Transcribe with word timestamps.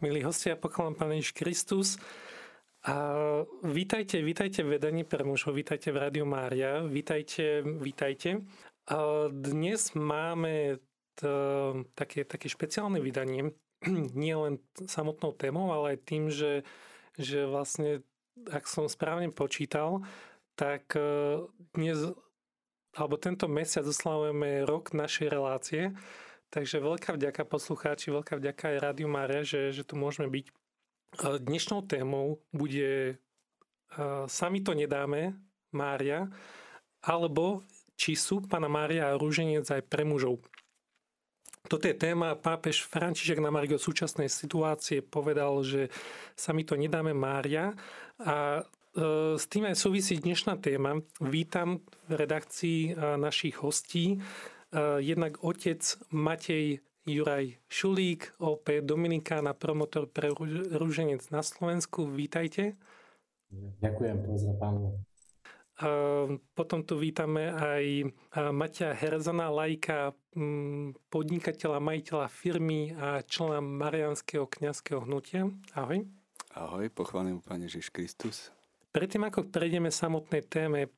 milí 0.00 0.24
hostia, 0.24 0.56
pochválam 0.56 0.96
Pán 0.96 1.12
Ježiš 1.12 1.32
Kristus. 1.36 1.88
A 2.88 3.12
vítajte, 3.60 4.24
vítajte 4.24 4.64
v 4.64 4.80
vedaní 4.80 5.04
pre 5.04 5.20
mužov, 5.20 5.52
vítajte 5.52 5.92
v 5.92 6.00
Rádiu 6.00 6.24
Mária, 6.24 6.80
vítajte, 6.88 7.60
vítajte. 7.60 8.40
A 8.88 9.28
dnes 9.28 9.92
máme 9.92 10.80
to, 11.20 11.84
také, 11.92 12.24
také 12.24 12.48
špeciálne 12.48 12.96
vydanie, 12.96 13.52
nie 14.16 14.32
len 14.32 14.56
samotnou 14.88 15.36
témou, 15.36 15.68
ale 15.68 15.96
aj 15.96 15.98
tým, 16.08 16.32
že, 16.32 16.64
že 17.20 17.44
vlastne, 17.44 18.00
ak 18.48 18.64
som 18.64 18.88
správne 18.88 19.28
počítal, 19.28 20.00
tak 20.56 20.96
e, 20.96 21.44
dnes, 21.76 22.08
alebo 22.96 23.20
tento 23.20 23.52
mesiac 23.52 23.84
oslavujeme 23.84 24.64
rok 24.64 24.96
našej 24.96 25.28
relácie, 25.28 25.92
takže 26.50 26.82
veľká 26.82 27.14
vďaka 27.14 27.42
poslucháči, 27.46 28.10
veľká 28.10 28.36
vďaka 28.36 28.74
aj 28.74 28.82
Rádiu 28.82 29.08
Mária, 29.08 29.46
že, 29.46 29.70
že 29.70 29.86
tu 29.86 29.94
môžeme 29.94 30.26
byť. 30.26 30.46
Dnešnou 31.42 31.86
témou 31.86 32.42
bude 32.54 33.18
Sami 34.30 34.62
to 34.62 34.74
nedáme, 34.74 35.34
Mária, 35.74 36.30
alebo 37.02 37.62
či 37.94 38.14
sú 38.14 38.42
Pana 38.42 38.70
Mária 38.70 39.10
a 39.10 39.18
rúženec 39.18 39.66
aj 39.66 39.82
pre 39.86 40.06
mužov. 40.06 40.42
Toto 41.66 41.86
je 41.86 41.94
téma, 41.94 42.34
pápež 42.34 42.82
František 42.82 43.38
na 43.38 43.52
Margo 43.52 43.78
súčasnej 43.78 44.26
situácie 44.26 45.04
povedal, 45.04 45.60
že 45.62 45.92
sa 46.34 46.50
mi 46.56 46.66
to 46.66 46.74
nedáme 46.74 47.12
Mária 47.12 47.76
a 48.18 48.64
e, 48.96 49.36
s 49.36 49.44
tým 49.46 49.68
aj 49.68 49.76
súvisí 49.76 50.18
dnešná 50.18 50.56
téma. 50.58 50.98
Vítam 51.20 51.84
v 52.08 52.12
redakcii 52.16 52.96
našich 53.20 53.60
hostí 53.60 54.18
jednak 55.02 55.42
otec 55.42 55.82
Matej 56.14 56.82
Juraj 57.08 57.58
Šulík, 57.66 58.38
OP 58.38 58.70
Dominikán 58.84 59.48
a 59.50 59.54
promotor 59.56 60.06
pre 60.06 60.30
rúženec 60.70 61.26
na 61.34 61.42
Slovensku. 61.42 62.06
Vítajte. 62.06 62.78
Ďakujem, 63.82 64.16
pozdrav 64.22 64.56
pánu. 64.60 65.00
Potom 66.52 66.84
tu 66.84 67.00
vítame 67.00 67.48
aj 67.48 68.12
Matia 68.52 68.92
Herzana, 68.92 69.48
lajka, 69.48 70.12
podnikateľa, 71.08 71.80
majiteľa 71.80 72.28
firmy 72.28 72.92
a 72.92 73.24
člena 73.24 73.64
Marianského 73.64 74.44
kňazského 74.44 75.08
hnutia. 75.08 75.48
Ahoj. 75.72 76.04
Ahoj, 76.52 76.84
pochválim 76.92 77.40
Pane 77.40 77.64
Ježiš 77.64 77.88
Kristus. 77.88 78.52
Predtým, 78.92 79.24
ako 79.24 79.48
prejdeme 79.48 79.88
samotnej 79.88 80.44
téme, 80.44 80.92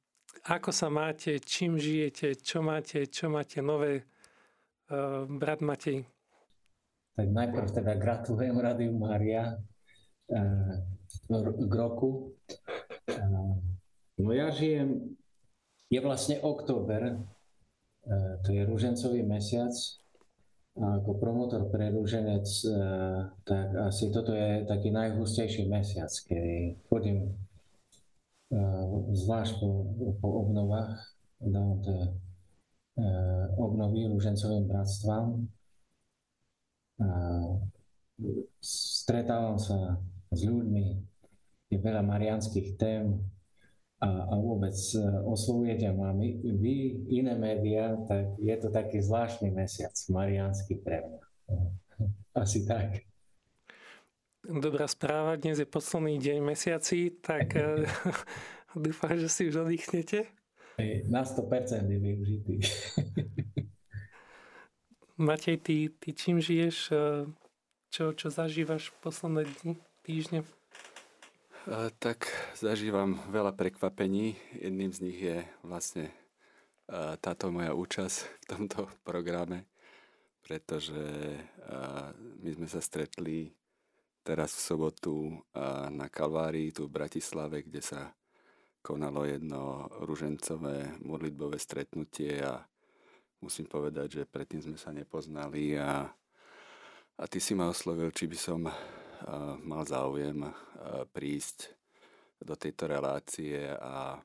ako 0.47 0.70
sa 0.75 0.88
máte, 0.88 1.38
čím 1.38 1.78
žijete, 1.78 2.34
čo 2.41 2.64
máte, 2.64 3.06
čo 3.06 3.28
máte 3.30 3.62
nové, 3.62 4.02
uh, 4.91 5.28
brat 5.28 5.61
Matej? 5.61 6.05
Tak 7.12 7.28
najprv 7.28 7.69
teda 7.70 7.92
gratulujem 8.00 8.56
Radiu 8.56 8.97
Mária 8.97 9.61
uh, 10.33 10.74
k 11.42 11.72
roku. 11.77 12.33
Uh, 13.06 13.61
no 14.16 14.30
ja 14.33 14.48
žijem, 14.48 15.16
je 15.92 16.00
vlastne 16.00 16.41
október, 16.41 17.20
to 18.42 18.48
je 18.48 18.64
rúžencový 18.64 19.20
mesiac, 19.22 19.77
a 20.72 21.05
ako 21.05 21.20
promotor 21.20 21.69
pre 21.69 21.92
rúženec, 21.92 22.48
tak 23.44 23.67
asi 23.77 24.08
toto 24.08 24.33
je 24.33 24.64
taký 24.64 24.89
najhustejší 24.89 25.69
mesiac, 25.69 26.08
kedy 26.08 26.80
chodím 26.89 27.36
zvlášť 29.12 29.53
po, 29.58 29.69
po 30.20 30.28
obnovách, 30.45 31.00
dávam 31.41 31.81
tie 31.81 32.00
obnovy 33.56 34.05
rúžencovým 34.12 34.69
bratstvám. 34.69 35.48
Stretávam 38.61 39.56
sa 39.56 39.97
s 40.30 40.41
ľuďmi, 40.45 40.84
je 41.73 41.78
veľa 41.80 42.05
marianských 42.05 42.77
tém 42.77 43.17
a, 44.03 44.08
a 44.28 44.34
vôbec 44.36 44.77
oslovujete 45.25 45.89
ma. 45.97 46.12
Vy, 46.45 47.07
iné 47.08 47.33
médiá, 47.39 47.96
tak 48.05 48.36
je 48.36 48.57
to 48.61 48.69
taký 48.69 49.01
zvláštny 49.01 49.48
mesiac, 49.55 49.95
mariánsky 50.13 50.77
pre 50.83 51.07
mňa. 51.07 51.23
Asi 52.42 52.69
tak. 52.69 53.11
Dobrá 54.42 54.91
správa, 54.91 55.39
dnes 55.39 55.63
je 55.63 55.70
posledný 55.70 56.19
deň 56.19 56.42
mesiaci, 56.42 57.14
tak 57.23 57.55
eh, 57.55 57.86
dúfam, 58.75 59.14
že 59.14 59.30
si 59.30 59.47
už 59.47 59.63
oddychnete. 59.63 60.27
Na 61.07 61.23
100% 61.23 61.86
je 61.86 61.98
využitý. 62.03 62.55
Matej, 65.31 65.63
ty, 65.63 65.95
ty 65.95 66.11
čím 66.11 66.42
žiješ? 66.42 66.91
Eh, 66.91 67.31
čo, 67.95 68.11
čo 68.19 68.35
zažívaš 68.35 68.91
v 68.91 68.97
posledné 69.07 69.42
dni, 69.63 69.75
týždne? 70.02 70.42
A, 71.70 71.95
tak 72.02 72.27
zažívam 72.58 73.23
veľa 73.31 73.55
prekvapení. 73.55 74.35
Jedným 74.58 74.91
z 74.91 74.98
nich 75.07 75.19
je 75.23 75.47
vlastne 75.63 76.11
a, 76.91 77.14
táto 77.14 77.55
moja 77.55 77.79
účasť 77.79 78.19
v 78.27 78.45
tomto 78.51 78.91
programe, 79.07 79.70
pretože 80.42 80.98
a, 81.63 82.11
my 82.42 82.51
sme 82.58 82.67
sa 82.67 82.83
stretli 82.83 83.55
teraz 84.22 84.55
v 84.55 84.64
sobotu 84.64 85.14
na 85.90 86.06
Kalvárii 86.06 86.70
tu 86.70 86.86
v 86.86 86.94
Bratislave, 87.02 87.66
kde 87.66 87.83
sa 87.83 88.14
konalo 88.83 89.27
jedno 89.27 89.90
ružencové 90.02 91.02
modlitbové 91.02 91.58
stretnutie 91.58 92.42
a 92.42 92.62
musím 93.42 93.66
povedať, 93.66 94.22
že 94.22 94.30
predtým 94.30 94.62
sme 94.62 94.78
sa 94.78 94.94
nepoznali 94.94 95.78
a, 95.78 96.06
a 97.18 97.24
ty 97.27 97.38
si 97.38 97.55
ma 97.55 97.70
oslovil, 97.70 98.10
či 98.14 98.27
by 98.27 98.38
som 98.38 98.60
mal 99.62 99.83
záujem 99.86 100.42
prísť 101.14 101.70
do 102.42 102.58
tejto 102.58 102.90
relácie 102.90 103.70
a 103.70 104.18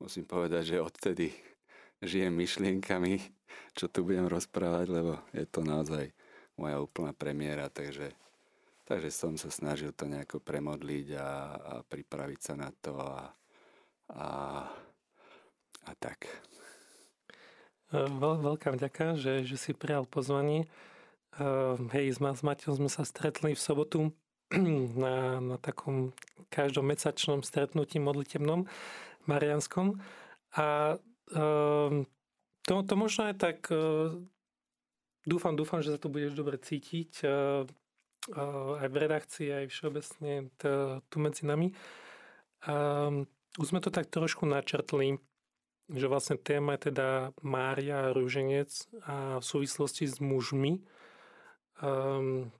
musím 0.00 0.24
povedať, 0.24 0.76
že 0.76 0.84
odtedy 0.84 1.28
žijem 2.00 2.32
myšlienkami, 2.32 3.20
čo 3.76 3.92
tu 3.92 4.08
budem 4.08 4.24
rozprávať, 4.28 4.86
lebo 4.88 5.20
je 5.36 5.44
to 5.44 5.60
naozaj 5.64 6.08
moja 6.56 6.80
úplná 6.80 7.12
premiéra, 7.12 7.68
takže 7.68 8.12
Takže 8.86 9.10
som 9.10 9.34
sa 9.34 9.50
snažil 9.50 9.90
to 9.90 10.06
nejako 10.06 10.38
premodliť 10.38 11.18
a, 11.18 11.28
a 11.58 11.72
pripraviť 11.82 12.40
sa 12.40 12.54
na 12.54 12.70
to 12.70 12.94
a, 12.94 13.34
a, 14.14 14.26
a 15.90 15.92
tak. 15.98 16.30
Veľ, 17.90 18.46
veľká 18.46 18.70
vďaka, 18.78 19.18
že, 19.18 19.42
že 19.42 19.58
si 19.58 19.74
prijal 19.74 20.06
pozvanie. 20.06 20.70
Uh, 21.34 21.74
hej, 21.90 22.14
s, 22.14 22.18
s 22.22 22.42
sme 22.62 22.90
sa 22.90 23.02
stretli 23.02 23.58
v 23.58 23.60
sobotu 23.60 24.14
na, 25.02 25.42
na 25.42 25.56
takom 25.58 26.14
každomesačnom 26.54 27.42
stretnutí 27.42 27.98
modlitebnom 27.98 28.70
marianskom. 29.26 29.98
A 30.54 30.98
uh, 31.34 31.90
to, 32.62 32.74
to 32.86 32.94
možno 32.94 33.30
aj 33.30 33.34
tak 33.34 33.58
uh, 33.74 34.14
dúfam, 35.26 35.58
dúfam, 35.58 35.82
že 35.82 35.94
sa 35.94 35.98
tu 35.98 36.06
budeš 36.06 36.38
dobre 36.38 36.54
cítiť. 36.62 37.26
Aj 38.80 38.88
v 38.90 38.96
redakcii, 38.96 39.48
aj 39.52 39.66
všeobecne 39.70 40.50
tu 41.06 41.16
medzi 41.22 41.42
nami. 41.46 41.70
A 42.66 42.74
už 43.56 43.66
sme 43.70 43.80
to 43.80 43.94
tak 43.94 44.10
trošku 44.10 44.44
načrtli, 44.44 45.22
že 45.86 46.10
vlastne 46.10 46.34
téma 46.34 46.74
je 46.74 46.90
teda 46.90 47.30
Mária 47.46 48.10
a 48.10 48.12
rúženec 48.12 48.68
a 49.06 49.38
v 49.38 49.44
súvislosti 49.44 50.10
s 50.10 50.18
mužmi. 50.18 50.82
Um, 51.78 52.50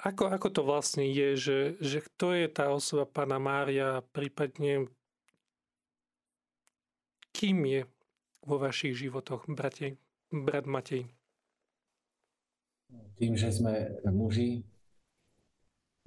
ako, 0.00 0.30
ako 0.30 0.48
to 0.48 0.62
vlastne 0.64 1.04
je, 1.04 1.36
že, 1.36 1.58
že 1.82 1.98
kto 2.00 2.32
je 2.32 2.46
tá 2.48 2.70
osoba 2.70 3.04
pána 3.04 3.36
Mária, 3.36 4.00
prípadne 4.14 4.88
kým 7.36 7.66
je 7.66 7.80
vo 8.42 8.56
vašich 8.58 8.96
životoch, 8.96 9.46
bratej, 9.50 10.00
brat 10.32 10.64
Matej? 10.64 11.06
Tým, 13.20 13.36
že 13.36 13.52
sme 13.52 14.00
muži, 14.08 14.64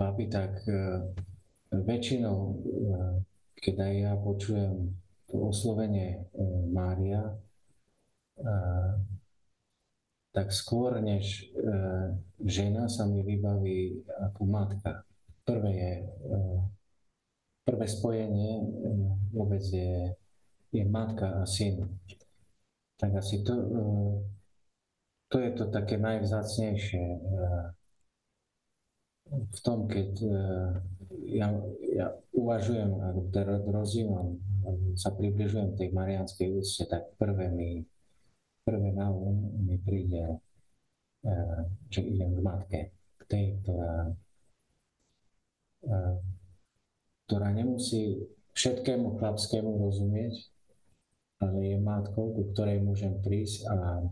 papi, 0.02 0.26
tak 0.34 0.66
e, 0.66 0.74
väčšinou, 1.70 2.38
e, 2.42 2.54
keď 3.62 3.76
aj 3.86 3.94
ja 3.94 4.14
počujem 4.18 4.98
to 5.30 5.54
oslovenie 5.54 6.18
e, 6.18 6.20
Mária, 6.74 7.38
tak 10.34 10.50
skôr 10.50 10.98
než 10.98 11.46
žena 12.42 12.90
sa 12.90 13.06
mi 13.06 13.22
vybaví 13.22 14.02
ako 14.18 14.42
matka. 14.50 15.06
Prvé 15.46 15.72
je, 15.78 15.94
prvé 17.62 17.86
spojenie 17.86 18.66
vôbec 19.30 19.62
je, 19.62 20.18
je 20.74 20.84
matka 20.90 21.38
a 21.38 21.46
syn. 21.46 21.86
Tak 22.98 23.14
asi 23.14 23.46
to, 23.46 23.54
to 25.30 25.38
je 25.38 25.52
to 25.54 25.70
také 25.70 26.02
najvzácnejšie 26.02 27.06
v 29.30 29.60
tom, 29.62 29.86
keď 29.86 30.12
e, 30.24 30.38
ja, 31.38 31.48
ja 31.94 32.08
uvažujem, 32.34 32.90
alebo 32.98 33.30
teda 33.30 33.62
rozjímam, 33.68 34.42
sa 34.94 35.10
približujem 35.14 35.78
tej 35.78 35.90
marianskej 35.94 36.54
úcte, 36.54 36.86
tak 36.86 37.14
prvé 37.18 37.50
mi, 37.50 37.86
prvé 38.66 38.90
na 38.94 39.10
um 39.10 39.52
mi 39.66 39.78
príde, 39.78 40.42
e, 41.26 41.36
že 41.92 42.02
idem 42.02 42.34
k 42.38 42.42
matke, 42.42 42.82
k 43.20 43.22
tej, 43.30 43.46
ktorá 43.62 44.12
ktorá 47.32 47.48
nemusí 47.56 48.28
všetkému 48.54 49.16
chlapskému 49.16 49.80
rozumieť, 49.80 50.52
ale 51.40 51.74
je 51.74 51.78
matkou, 51.80 52.36
ku 52.36 52.52
ktorej 52.52 52.84
môžem 52.84 53.18
prísť 53.24 53.66
a, 53.72 54.04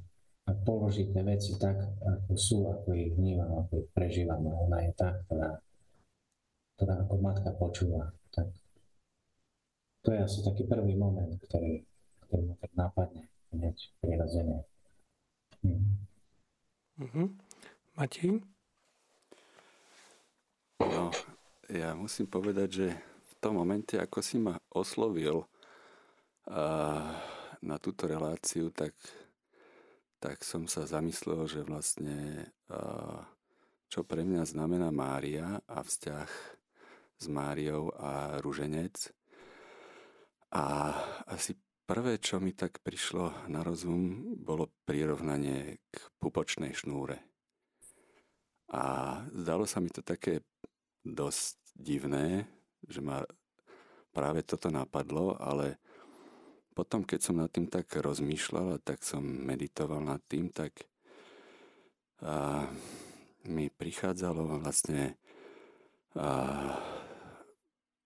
a 0.50 0.52
položiť 0.66 1.14
tie 1.14 1.22
veci 1.22 1.54
tak, 1.62 1.78
ako 2.02 2.34
sú, 2.34 2.66
ako 2.74 2.98
ich 2.98 3.14
vnímam, 3.14 3.62
ako 3.62 3.86
ich 3.86 3.90
prežívam. 3.94 4.42
A 4.50 4.54
ona 4.66 4.82
je 4.82 4.92
tá, 4.98 5.14
ktorá, 5.14 5.62
ktorá 6.74 6.94
ako 7.06 7.16
matka 7.22 7.54
počúva. 7.54 8.10
Tak 8.34 8.50
to 10.02 10.10
je 10.10 10.20
asi 10.26 10.42
taký 10.42 10.66
prvý 10.66 10.98
moment, 10.98 11.30
ktorý, 11.38 11.86
ktorý 12.26 12.42
ma 12.50 12.56
tak 12.58 12.72
nápadne 12.74 13.24
hneď 13.54 13.78
prirodzene. 14.02 14.66
Hm. 15.62 15.86
Mm-hmm. 16.98 17.28
Matej? 17.94 18.42
No, 20.82 21.14
ja 21.70 21.94
musím 21.94 22.26
povedať, 22.26 22.70
že 22.74 22.88
v 22.98 23.34
tom 23.38 23.62
momente, 23.62 24.02
ako 24.02 24.20
si 24.26 24.42
ma 24.42 24.58
oslovil, 24.74 25.46
na 27.60 27.78
túto 27.78 28.10
reláciu, 28.10 28.74
tak, 28.74 28.96
tak 30.20 30.44
som 30.44 30.68
sa 30.68 30.84
zamyslel, 30.84 31.48
že 31.48 31.64
vlastne 31.64 32.52
čo 33.90 34.06
pre 34.06 34.22
mňa 34.22 34.44
znamená 34.46 34.94
Mária 34.94 35.64
a 35.66 35.82
vzťah 35.82 36.30
s 37.20 37.26
Máriou 37.26 37.90
a 37.98 38.38
Ruženec. 38.38 39.10
A 40.54 40.94
asi 41.26 41.58
prvé, 41.90 42.22
čo 42.22 42.38
mi 42.38 42.54
tak 42.54 42.86
prišlo 42.86 43.50
na 43.50 43.66
rozum, 43.66 44.38
bolo 44.38 44.70
prirovnanie 44.86 45.82
k 45.90 45.98
pupočnej 46.22 46.78
šnúre. 46.78 47.18
A 48.70 49.18
zdalo 49.34 49.66
sa 49.66 49.82
mi 49.82 49.90
to 49.90 50.06
také 50.06 50.46
dosť 51.02 51.58
divné, 51.74 52.46
že 52.86 53.02
ma 53.02 53.26
práve 54.14 54.46
toto 54.46 54.70
napadlo, 54.70 55.34
ale 55.42 55.82
potom, 56.80 57.04
keď 57.04 57.20
som 57.20 57.36
nad 57.44 57.52
tým 57.52 57.68
tak 57.68 57.92
rozmýšľal 57.92 58.80
a 58.80 58.80
tak 58.80 59.04
som 59.04 59.20
meditoval 59.20 60.00
nad 60.00 60.24
tým, 60.32 60.48
tak 60.48 60.88
a, 62.24 62.64
mi 63.52 63.68
prichádzalo 63.68 64.64
vlastne 64.64 65.20
a, 66.16 66.32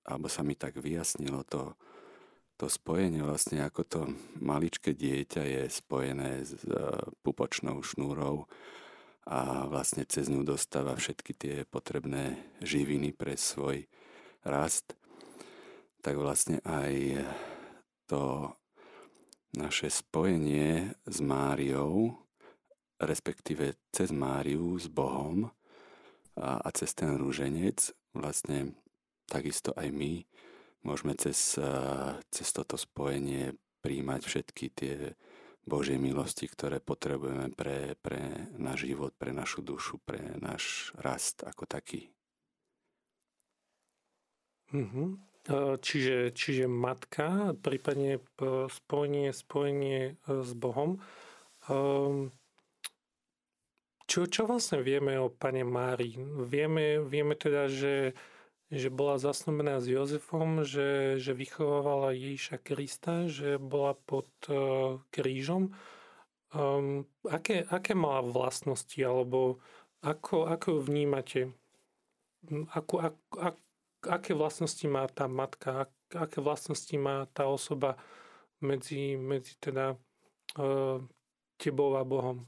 alebo 0.10 0.26
sa 0.26 0.42
mi 0.42 0.58
tak 0.58 0.82
vyjasnilo 0.82 1.46
to, 1.46 1.78
to 2.58 2.66
spojenie 2.66 3.22
vlastne, 3.22 3.62
ako 3.62 3.82
to 3.86 4.02
maličké 4.42 4.98
dieťa 4.98 5.44
je 5.46 5.64
spojené 5.70 6.42
s 6.42 6.58
pupočnou 7.22 7.78
šnúrou 7.86 8.50
a 9.30 9.70
vlastne 9.70 10.02
cez 10.10 10.34
ňu 10.34 10.42
dostáva 10.42 10.98
všetky 10.98 11.32
tie 11.38 11.56
potrebné 11.70 12.42
živiny 12.66 13.14
pre 13.14 13.38
svoj 13.38 13.86
rast, 14.42 14.98
tak 16.02 16.18
vlastne 16.18 16.58
aj 16.66 17.22
to 18.10 18.50
naše 19.54 19.90
spojenie 19.90 20.98
s 21.06 21.18
Máriou, 21.22 22.18
respektíve 22.98 23.78
cez 23.94 24.10
Máriu 24.10 24.78
s 24.78 24.90
Bohom 24.90 25.50
a, 26.38 26.62
a 26.62 26.70
cez 26.74 26.94
ten 26.98 27.14
rúženec, 27.14 27.94
vlastne 28.18 28.74
takisto 29.30 29.74
aj 29.78 29.90
my 29.94 30.26
môžeme 30.84 31.16
cez, 31.16 31.58
cez 32.30 32.48
toto 32.52 32.76
spojenie 32.76 33.56
príjmať 33.84 34.22
všetky 34.24 34.66
tie 34.74 34.96
Božie 35.64 35.96
milosti, 35.96 36.48
ktoré 36.48 36.84
potrebujeme 36.84 37.52
pre, 37.56 37.96
pre 38.04 38.52
náš 38.60 38.84
život, 38.88 39.16
pre 39.16 39.32
našu 39.32 39.64
dušu, 39.64 40.00
pre 40.04 40.20
náš 40.44 40.92
rast 41.00 41.48
ako 41.48 41.64
taký. 41.64 42.12
Mm-hmm. 44.76 45.33
E, 45.44 45.76
čiže, 45.76 46.32
čiže 46.32 46.72
matka, 46.72 47.52
prípadne 47.60 48.20
e, 48.20 48.22
spojenie, 48.72 49.36
spojenie 49.36 50.16
e, 50.16 50.40
s 50.40 50.52
Bohom. 50.56 51.04
Čo, 54.04 54.28
čo 54.28 54.44
vlastne 54.44 54.84
vieme 54.84 55.16
o 55.16 55.32
pane 55.32 55.64
Mári? 55.64 56.20
Vieme, 56.44 57.00
vieme 57.00 57.40
teda, 57.40 57.72
že, 57.72 58.12
že 58.68 58.92
bola 58.92 59.16
zasnúbená 59.16 59.80
s 59.80 59.88
Jozefom, 59.88 60.68
že, 60.68 61.24
že 61.24 61.32
vychovávala 61.32 62.12
Ježiša 62.12 62.60
Krista, 62.60 63.32
že 63.32 63.56
bola 63.56 63.96
pod 63.96 64.28
krížom. 65.08 65.72
Um, 66.52 67.08
aké, 67.32 67.64
aké 67.64 67.96
mala 67.96 68.28
vlastnosti, 68.28 69.00
alebo 69.00 69.64
ako, 70.04 70.52
ako 70.52 70.68
ju 70.68 70.80
vnímate? 70.84 71.42
Ako, 72.76 73.08
ako, 73.08 73.24
ako, 73.40 73.63
aké 74.08 74.36
vlastnosti 74.36 74.84
má 74.88 75.08
tá 75.08 75.28
matka, 75.28 75.88
aké 76.12 76.40
vlastnosti 76.42 76.96
má 77.00 77.26
tá 77.32 77.48
osoba 77.48 77.96
medzi, 78.60 79.16
medzi 79.20 79.56
teda 79.60 79.96
uh, 80.60 81.00
tebou 81.60 81.96
a 81.96 82.04
Bohom? 82.04 82.48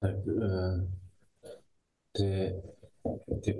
Tak 0.00 0.16
uh, 0.24 0.80
tie, 2.16 2.56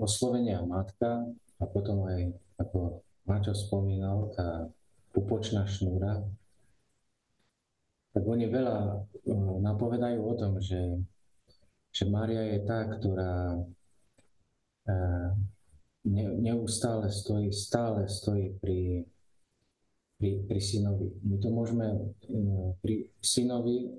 oslovenia 0.01 0.63
matka 0.65 1.27
a 1.61 1.63
potom 1.69 2.07
aj, 2.09 2.33
ako 2.57 3.05
Mačo 3.29 3.53
spomínal, 3.53 4.33
tá 4.33 4.65
pupočná 5.13 5.69
šnúra, 5.69 6.25
tak 8.11 8.23
oni 8.25 8.49
veľa 8.49 8.79
uh, 8.97 9.55
napovedajú 9.61 10.19
o 10.25 10.33
tom, 10.33 10.57
že, 10.57 10.97
že 11.93 12.09
Mária 12.09 12.57
je 12.57 12.59
tá, 12.65 12.89
ktorá 12.89 13.61
neustále 16.41 17.11
stojí, 17.11 17.53
stále 17.53 18.09
stojí 18.09 18.57
pri, 18.57 19.05
pri, 20.17 20.31
pri 20.49 20.61
synovi. 20.61 21.13
My 21.21 21.37
to 21.37 21.49
môžeme 21.53 21.87
e, 21.93 21.99
pri 22.81 22.95
synovi 23.21 23.77
e, 23.85 23.89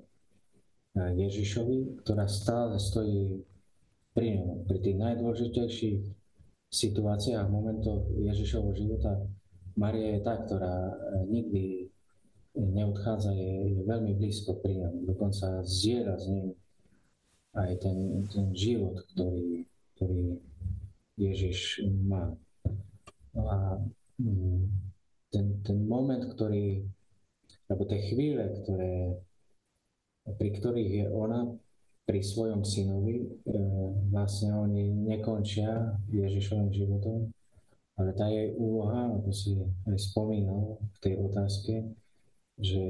Ježišovi, 0.99 2.03
ktorá 2.03 2.27
stále 2.27 2.75
stojí 2.79 3.43
pri 4.11 4.39
ňom, 4.39 4.67
pri 4.67 4.77
tých 4.83 4.97
najdôležitejších 4.99 5.99
situáciách, 6.73 7.47
momentoch 7.47 8.03
Ježišovho 8.19 8.75
života. 8.75 9.23
Maria 9.73 10.19
je 10.19 10.21
tá, 10.21 10.35
ktorá 10.43 10.75
e, 10.91 10.95
nikdy 11.31 11.63
neodchádza, 12.53 13.33
je, 13.33 13.79
je 13.79 13.81
veľmi 13.87 14.13
blízko 14.19 14.59
pri 14.61 14.85
ňom. 14.85 15.07
Dokonca 15.09 15.65
zdieľa 15.65 16.15
s 16.19 16.25
ním 16.29 16.47
aj 17.53 17.71
ten, 17.81 17.97
ten 18.29 18.47
život, 18.53 19.01
ktorý, 19.13 19.65
ktorý 19.97 20.37
Ježiš 21.17 21.85
má. 22.05 22.33
A 23.33 23.77
mm, 24.21 24.61
ten, 25.33 25.45
ten 25.65 25.77
moment, 25.85 26.21
ktorý, 26.33 26.85
alebo 27.69 27.83
tie 27.89 27.99
chvíle, 28.13 28.61
ktoré, 28.63 29.17
pri 30.37 30.49
ktorých 30.53 30.91
je 31.03 31.05
ona 31.09 31.49
pri 32.03 32.19
svojom 32.19 32.61
synovi, 32.67 33.25
e, 33.25 33.25
vlastne 34.11 34.53
oni 34.53 34.91
nekončia 34.91 35.97
Ježišovým 36.11 36.69
životom, 36.69 37.31
ale 37.95 38.11
tá 38.13 38.27
jej 38.27 38.53
úloha, 38.57 39.13
ako 39.17 39.31
si 39.31 39.55
aj 39.87 39.97
spomínal 39.97 40.81
v 40.81 40.97
tej 40.99 41.15
otázke, 41.17 41.73
že, 42.59 42.85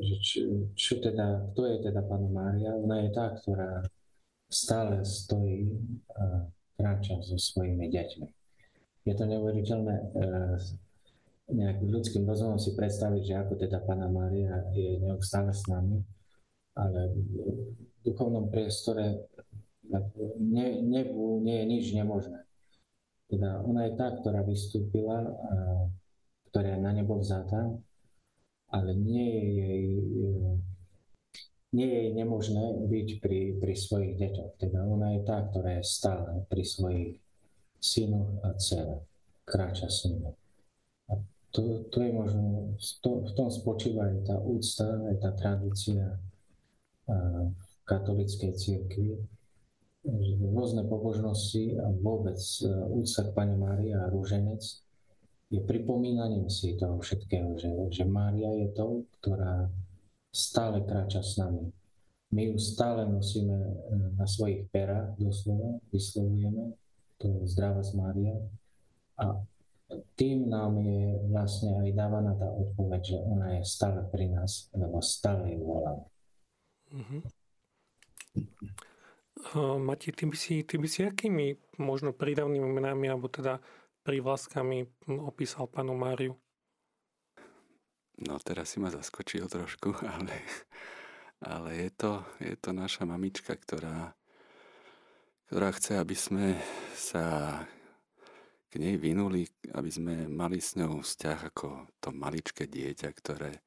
že 0.00 0.14
čo, 0.24 0.40
čo 0.72 0.94
teda, 1.04 1.52
kto 1.52 1.68
je 1.68 1.76
teda 1.84 2.00
Pána 2.04 2.30
Mária? 2.32 2.72
Ona 2.72 3.04
je 3.04 3.10
tá, 3.12 3.32
ktorá 3.36 3.84
stále 4.48 5.04
stojí 5.04 5.68
a 6.16 6.48
kráča 6.82 7.22
so 7.22 7.38
svojimi 7.38 7.86
deťmi. 7.86 8.26
Je 9.06 9.14
to 9.14 9.22
neuveriteľné 9.22 9.94
e, 9.94 10.06
nejakým 11.54 11.88
ľudským 11.94 12.26
rozumom 12.26 12.58
si 12.58 12.74
predstaviť, 12.74 13.22
že 13.22 13.34
ako 13.38 13.54
teda 13.54 13.78
Pana 13.86 14.10
Mária 14.10 14.66
je 14.74 14.98
neustále 14.98 15.54
s 15.54 15.62
nami, 15.70 16.02
ale 16.74 17.14
v 17.14 17.22
duchovnom 18.02 18.50
priestore 18.50 19.30
ne, 20.42 20.66
nebu 20.82 21.38
nie 21.46 21.62
je 21.62 21.66
nič 21.70 21.84
nemožné. 21.94 22.42
Teda 23.30 23.62
ona 23.62 23.86
je 23.86 23.92
tá, 23.94 24.10
ktorá 24.18 24.42
vystúpila, 24.42 25.22
ktorá 26.50 26.76
je 26.76 26.80
na 26.82 26.92
nebo 26.92 27.16
vzatá, 27.22 27.78
ale 28.72 28.90
nie 28.96 29.26
je 29.28 29.44
jej 29.54 29.86
nie 31.72 31.88
je 31.88 32.08
nemožné 32.12 32.84
byť 32.84 33.08
pri, 33.24 33.56
pri 33.56 33.74
svojich 33.74 34.20
deťoch. 34.20 34.52
Teda 34.60 34.84
ona 34.84 35.16
je 35.16 35.20
tá, 35.24 35.40
ktorá 35.48 35.80
je 35.80 35.84
stále 35.88 36.44
pri 36.52 36.64
svojich 36.64 37.12
synoch 37.80 38.28
a 38.44 38.52
dcerách. 38.54 39.04
Kráča 39.42 39.88
s 39.88 40.06
nimi. 40.06 40.30
A 41.10 41.12
to, 41.50 41.88
to 41.90 41.98
je 42.04 42.12
možno, 42.12 42.76
to, 43.02 43.26
v 43.26 43.32
tom 43.34 43.48
spočíva 43.50 44.06
aj 44.06 44.16
tá 44.28 44.36
úcta, 44.38 44.86
aj 45.10 45.16
tá 45.18 45.30
tradícia 45.34 46.20
v 47.08 47.66
katolickej 47.88 48.52
církvi. 48.54 49.18
Rôzne 50.52 50.86
pobožnosti 50.86 51.78
a 51.78 51.86
vôbec 51.94 52.38
e, 52.38 52.66
úcta 52.90 53.22
k 53.22 53.34
Pane 53.38 53.54
Mária 53.54 54.02
a 54.02 54.10
rúženec 54.10 54.58
je 55.52 55.60
pripomínaním 55.62 56.50
si 56.50 56.74
toho 56.74 56.98
všetkého, 56.98 57.54
že, 57.54 57.70
že 57.94 58.02
Mária 58.02 58.50
je 58.50 58.68
to, 58.74 59.06
ktorá 59.20 59.70
stále 60.32 60.80
kráča 60.80 61.20
s 61.20 61.36
nami. 61.36 61.68
my 62.32 62.42
ju 62.48 62.56
stále 62.56 63.04
nosíme 63.04 63.52
e, 63.52 63.72
na 64.16 64.24
svojich 64.24 64.64
perách, 64.72 65.12
doslova, 65.20 65.76
vyslovujeme, 65.92 66.72
to 67.20 67.44
zdravá 67.44 67.84
z 67.84 67.92
Mária. 67.92 68.34
A 69.20 69.36
tým 70.16 70.48
nám 70.48 70.80
je 70.80 71.20
vlastne 71.28 71.76
aj 71.84 71.92
dávaná 71.92 72.32
tá 72.40 72.48
odpoveď, 72.48 73.00
že 73.04 73.16
ona 73.20 73.60
je 73.60 73.62
stále 73.68 74.00
pri 74.08 74.32
nás, 74.32 74.72
lebo 74.72 75.04
stále 75.04 75.52
ju 75.52 75.60
voláme. 75.60 76.08
Uh, 79.52 79.76
Mati, 79.76 80.12
ty 80.12 80.24
by, 80.24 80.36
si, 80.36 80.64
ty 80.64 80.80
by 80.80 80.88
si 80.88 81.04
akými 81.04 81.60
možno 81.76 82.16
prídavnými 82.16 82.64
menami 82.64 83.12
alebo 83.12 83.28
teda 83.28 83.60
prívlastkami 84.08 84.88
opísal 85.20 85.68
panu 85.68 85.92
Máriu? 85.92 86.32
No 88.22 88.38
teraz 88.38 88.74
si 88.74 88.78
ma 88.78 88.90
zaskočil 88.94 89.50
trošku, 89.50 89.94
ale 90.14 90.36
ale 91.42 91.74
je 91.74 91.90
to, 91.90 92.22
je 92.38 92.54
to 92.54 92.70
naša 92.70 93.02
mamička, 93.02 93.58
ktorá, 93.58 94.14
ktorá 95.50 95.74
chce, 95.74 95.98
aby 95.98 96.14
sme 96.14 96.54
sa 96.94 97.58
k 98.70 98.78
nej 98.78 98.94
vynuli, 98.94 99.50
aby 99.74 99.90
sme 99.90 100.14
mali 100.30 100.62
s 100.62 100.78
ňou 100.78 101.02
vzťah 101.02 101.38
ako 101.52 101.90
to 101.98 102.14
maličké 102.14 102.70
dieťa, 102.70 103.10
ktoré 103.10 103.58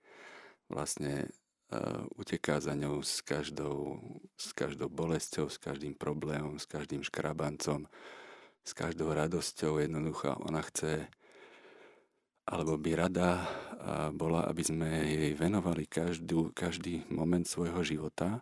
vlastne 0.71 1.27
uh, 1.27 2.07
uteká 2.15 2.63
za 2.63 2.73
ňou 2.79 3.03
s 3.03 3.19
každou, 3.19 3.99
s 4.39 4.55
každou 4.55 4.87
bolesťou, 4.87 5.51
s 5.51 5.59
každým 5.59 5.99
problémom, 5.99 6.55
s 6.55 6.65
každým 6.65 7.03
škrabancom, 7.03 7.91
s 8.63 8.71
každou 8.71 9.11
radosťou. 9.11 9.83
Jednoducho 9.83 10.39
ona 10.47 10.63
chce, 10.63 11.11
alebo 12.45 12.77
by 12.77 12.91
rada 12.93 13.41
bola, 14.13 14.49
aby 14.49 14.61
sme 14.65 14.89
jej 15.05 15.33
venovali 15.37 15.85
každú, 15.85 16.49
každý 16.53 17.05
moment 17.13 17.45
svojho 17.45 17.81
života, 17.85 18.41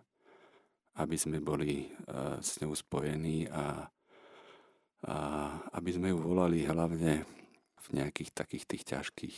aby 0.96 1.20
sme 1.20 1.44
boli 1.44 1.92
s 2.40 2.60
ňou 2.64 2.72
spojení 2.76 3.52
a, 3.52 3.88
a 5.04 5.18
aby 5.76 5.90
sme 5.92 6.16
ju 6.16 6.18
volali 6.20 6.64
hlavne 6.64 7.28
v 7.84 7.88
nejakých 7.92 8.32
takých 8.32 8.66
tých 8.68 8.84
ťažkých 8.88 9.38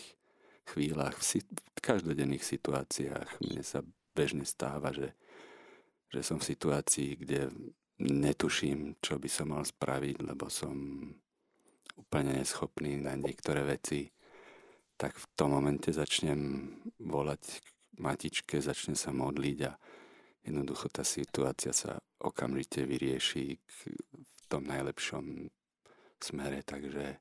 chvíľach, 0.66 1.18
v, 1.18 1.24
si, 1.26 1.40
v 1.50 1.80
každodenných 1.82 2.46
situáciách. 2.46 3.42
Mne 3.42 3.64
sa 3.66 3.82
bežne 4.14 4.46
stáva, 4.46 4.94
že, 4.94 5.14
že 6.14 6.22
som 6.22 6.38
v 6.38 6.50
situácii, 6.54 7.10
kde 7.18 7.50
netuším, 8.02 8.98
čo 9.02 9.18
by 9.18 9.30
som 9.30 9.54
mal 9.54 9.66
spraviť, 9.66 10.16
lebo 10.22 10.50
som 10.54 10.74
úplne 11.98 12.42
neschopný 12.44 13.00
na 13.02 13.16
niektoré 13.16 13.64
veci 13.66 14.12
tak 14.96 15.20
v 15.20 15.25
tom 15.36 15.52
momente 15.52 15.92
začnem 15.92 16.72
volať 17.04 17.44
k 17.60 17.68
matičke, 18.00 18.60
začne 18.64 18.96
sa 18.96 19.12
modliť 19.12 19.60
a 19.68 19.72
jednoducho 20.48 20.88
tá 20.92 21.04
situácia 21.04 21.75
sa 21.75 22.00
okamžite 22.20 22.88
vyrieši 22.88 23.60
v 23.60 23.80
tom 24.48 24.64
najlepšom 24.68 25.52
smere, 26.22 26.64
takže, 26.64 27.20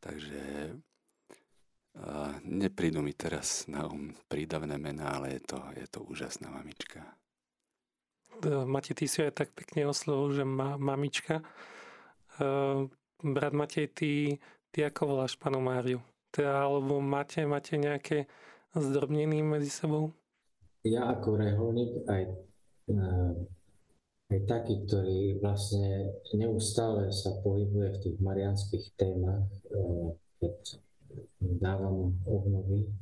takže 0.00 0.72
uh, 0.72 2.34
neprídu 2.42 3.04
mi 3.04 3.12
teraz 3.12 3.68
na 3.68 3.84
um 3.86 4.16
prídavné 4.26 4.80
mená, 4.80 5.20
ale 5.20 5.36
je 5.36 5.42
to, 5.52 5.58
je 5.76 5.86
to 5.86 6.00
úžasná 6.06 6.48
mamička. 6.48 7.04
Matej, 8.44 9.00
ty 9.00 9.04
si 9.08 9.24
aj 9.24 9.32
tak 9.32 9.48
pekne 9.56 9.88
oslovil, 9.88 10.36
že 10.36 10.44
ma, 10.44 10.76
mamička. 10.76 11.40
Uh, 12.36 12.84
brat 13.24 13.56
Matej, 13.56 13.88
ty, 13.96 14.10
ty 14.68 14.84
ako 14.84 15.16
voláš 15.16 15.40
panu 15.40 15.60
Máriu? 15.60 16.04
Teda, 16.36 16.68
alebo 16.68 17.00
máte, 17.00 17.40
máte 17.48 17.80
nejaké 17.80 18.28
zdrobnení 18.76 19.40
medzi 19.40 19.72
sebou? 19.72 20.12
Ja 20.84 21.08
ako 21.16 21.40
reholník 21.40 22.04
aj, 22.04 22.22
eh, 22.92 23.32
aj 24.36 24.38
taký, 24.44 24.84
ktorý 24.84 25.40
vlastne 25.40 26.12
neustále 26.36 27.08
sa 27.10 27.32
pohybuje 27.40 27.88
v 27.96 28.00
tých 28.04 28.16
marianských 28.20 28.86
témach, 29.00 29.48
eh, 29.72 30.12
keď 30.44 30.56
dávam 31.40 32.12
obnovy 32.28 32.92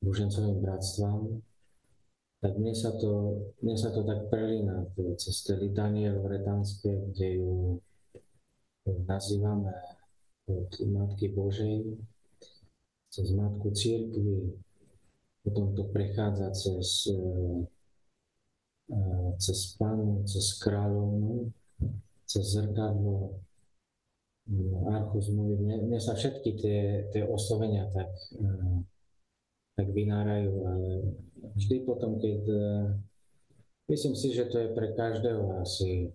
Bužencovým 0.00 0.58
eh, 0.58 0.62
bratstvám, 0.64 1.22
tak 2.40 2.52
mne 2.60 2.74
sa 2.76 2.92
to, 2.96 3.40
mne 3.64 3.76
sa 3.76 3.88
to 3.92 4.04
tak 4.04 4.28
prelína 4.28 4.88
cez 5.16 5.48
tie 5.48 5.56
litanie 5.56 6.12
loretánske, 6.12 6.92
kde 7.12 7.40
ju 7.40 7.80
nazývame 8.84 9.72
od 10.46 10.70
Matky 10.84 11.32
Božej, 11.32 11.96
cez 13.08 13.30
Matku 13.32 13.70
Církvy, 13.70 14.58
potom 15.44 15.76
to 15.76 15.84
prechádza 15.92 16.50
cez, 16.50 17.08
e, 17.12 17.20
e, 18.92 18.98
cez 19.38 19.76
Pánu, 19.76 20.24
cez 20.24 20.56
Kráľovnu, 20.60 21.52
cez 22.24 22.44
zrkadlo, 22.56 23.40
no, 24.48 24.76
archu 24.88 25.20
zmluvy. 25.20 25.54
Mne, 25.62 25.76
mne 25.88 26.00
sa 26.00 26.16
všetky 26.16 26.50
tie, 26.56 26.80
tie 27.12 27.22
oslovenia 27.28 27.88
tak, 27.92 28.10
e, 28.40 28.48
tak 29.76 29.86
vynárajú, 29.92 30.52
ale 30.64 30.90
vždy 31.54 31.76
potom, 31.84 32.16
keď 32.16 32.40
myslím 33.88 34.14
si, 34.16 34.32
že 34.32 34.48
to 34.48 34.58
je 34.58 34.68
pre 34.72 34.96
každého 34.96 35.60
asi 35.60 36.08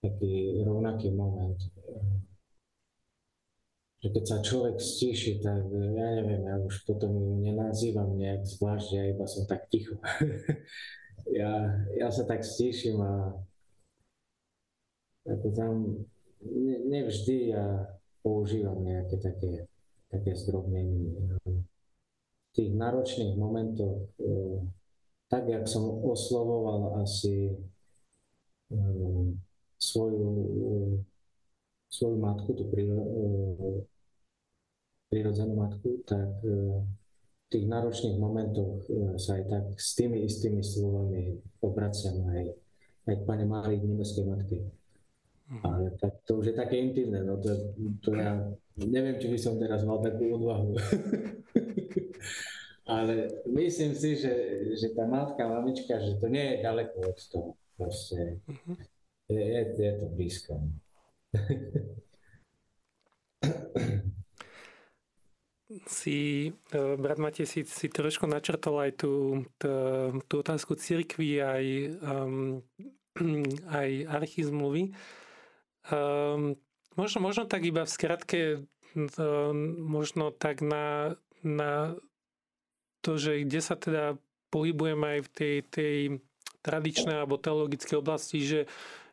taký 0.00 0.62
rovnaký 0.64 1.10
moment 1.12 1.58
že 4.04 4.12
keď 4.12 4.24
sa 4.28 4.38
človek 4.44 4.76
stíši, 4.76 5.40
tak 5.40 5.64
ja 5.72 6.06
neviem, 6.20 6.44
ja 6.44 6.56
už 6.60 6.84
potom 6.84 7.40
nenazývam 7.40 8.12
nejak 8.20 8.44
zvlášť, 8.44 8.88
ja 8.92 9.02
iba 9.08 9.24
som 9.24 9.48
tak 9.48 9.72
ticho. 9.72 9.96
ja, 11.38 11.80
ja 11.96 12.08
sa 12.12 12.28
tak 12.28 12.44
stíšim 12.44 13.00
a 13.00 13.32
ako 15.26 15.48
tam 15.56 15.74
ne, 16.44 16.76
nevždy 16.86 17.56
ja 17.56 17.88
používam 18.20 18.84
nejaké 18.84 19.16
také, 19.18 19.52
také 20.12 20.36
zdrobnenie. 20.36 21.16
V 21.42 22.50
tých 22.52 22.70
náročných 22.76 23.34
momentoch, 23.34 24.12
e, 24.20 24.30
tak 25.32 25.48
jak 25.48 25.64
som 25.66 25.88
oslovoval 26.04 27.00
asi 27.00 27.52
e, 28.70 28.76
svoju 29.80 30.30
svoju 31.86 32.16
matku, 32.18 32.50
tú 32.52 32.64
prirodzenú 35.10 35.54
matku, 35.54 36.02
tak 36.02 36.28
e, 36.42 36.82
v 36.82 37.46
tých 37.46 37.66
náročných 37.70 38.18
momentoch 38.18 38.82
e, 38.90 39.14
sa 39.22 39.38
aj 39.38 39.44
tak 39.46 39.64
s 39.78 39.94
tými 39.94 40.26
istými 40.26 40.62
slovami 40.66 41.38
obraciam 41.62 42.26
aj, 42.34 42.52
aj 43.06 43.14
k 43.14 43.22
Pane 43.22 43.46
Márii 43.46 43.80
nebeskej 43.86 44.26
matky. 44.26 44.58
Mhm. 45.46 45.62
Ale 45.62 45.94
tak, 46.02 46.26
to 46.26 46.42
už 46.42 46.50
je 46.50 46.54
také 46.58 46.74
intimné, 46.82 47.22
no 47.22 47.38
to, 47.38 47.54
to 48.02 48.18
ja 48.18 48.34
neviem, 48.82 49.16
či 49.22 49.30
by 49.30 49.38
som 49.38 49.62
teraz 49.62 49.86
mal 49.86 50.02
takú 50.02 50.26
odvahu. 50.34 50.74
Ale 52.86 53.42
myslím 53.50 53.98
si, 53.98 54.14
že, 54.14 54.34
že 54.78 54.94
tá 54.94 55.10
matka, 55.10 55.42
mamička, 55.42 55.98
že 55.98 56.22
to 56.22 56.30
nie 56.30 56.54
je 56.54 56.62
ďaleko 56.62 56.96
od 57.02 57.18
toho. 57.30 57.50
Proste 57.78 58.42
mhm. 58.46 58.74
je, 59.30 59.42
je, 59.42 59.62
je 59.78 59.92
to 60.02 60.06
blízko. 60.10 60.52
Si, 65.86 66.52
e, 66.72 66.96
brat 66.96 67.18
Matej, 67.18 67.46
si, 67.46 67.60
si 67.66 67.86
trošku 67.90 68.26
načrtol 68.26 68.78
aj 68.86 68.92
tú, 69.02 69.44
tú, 69.58 69.72
tú 70.30 70.34
otázku 70.40 70.78
cirkvi, 70.78 71.42
aj, 71.42 71.64
um, 72.00 72.62
aj 73.80 73.90
archizmluvy. 74.06 74.94
Um, 75.90 76.56
možno, 76.94 77.18
možno 77.22 77.44
tak 77.46 77.66
iba 77.66 77.82
v 77.82 77.94
skratke, 77.94 78.40
um, 78.94 79.58
možno 79.82 80.30
tak 80.30 80.62
na, 80.62 81.18
na 81.42 81.94
to, 83.02 83.18
že 83.18 83.42
kde 83.46 83.60
sa 83.62 83.74
teda 83.78 84.18
pohybujeme 84.50 85.18
aj 85.18 85.20
v 85.26 85.30
tej, 85.30 85.56
tej 85.68 85.96
tradičnej 86.62 87.22
alebo 87.22 87.38
teologickej 87.38 87.96
oblasti, 87.98 88.42
že, 88.42 88.60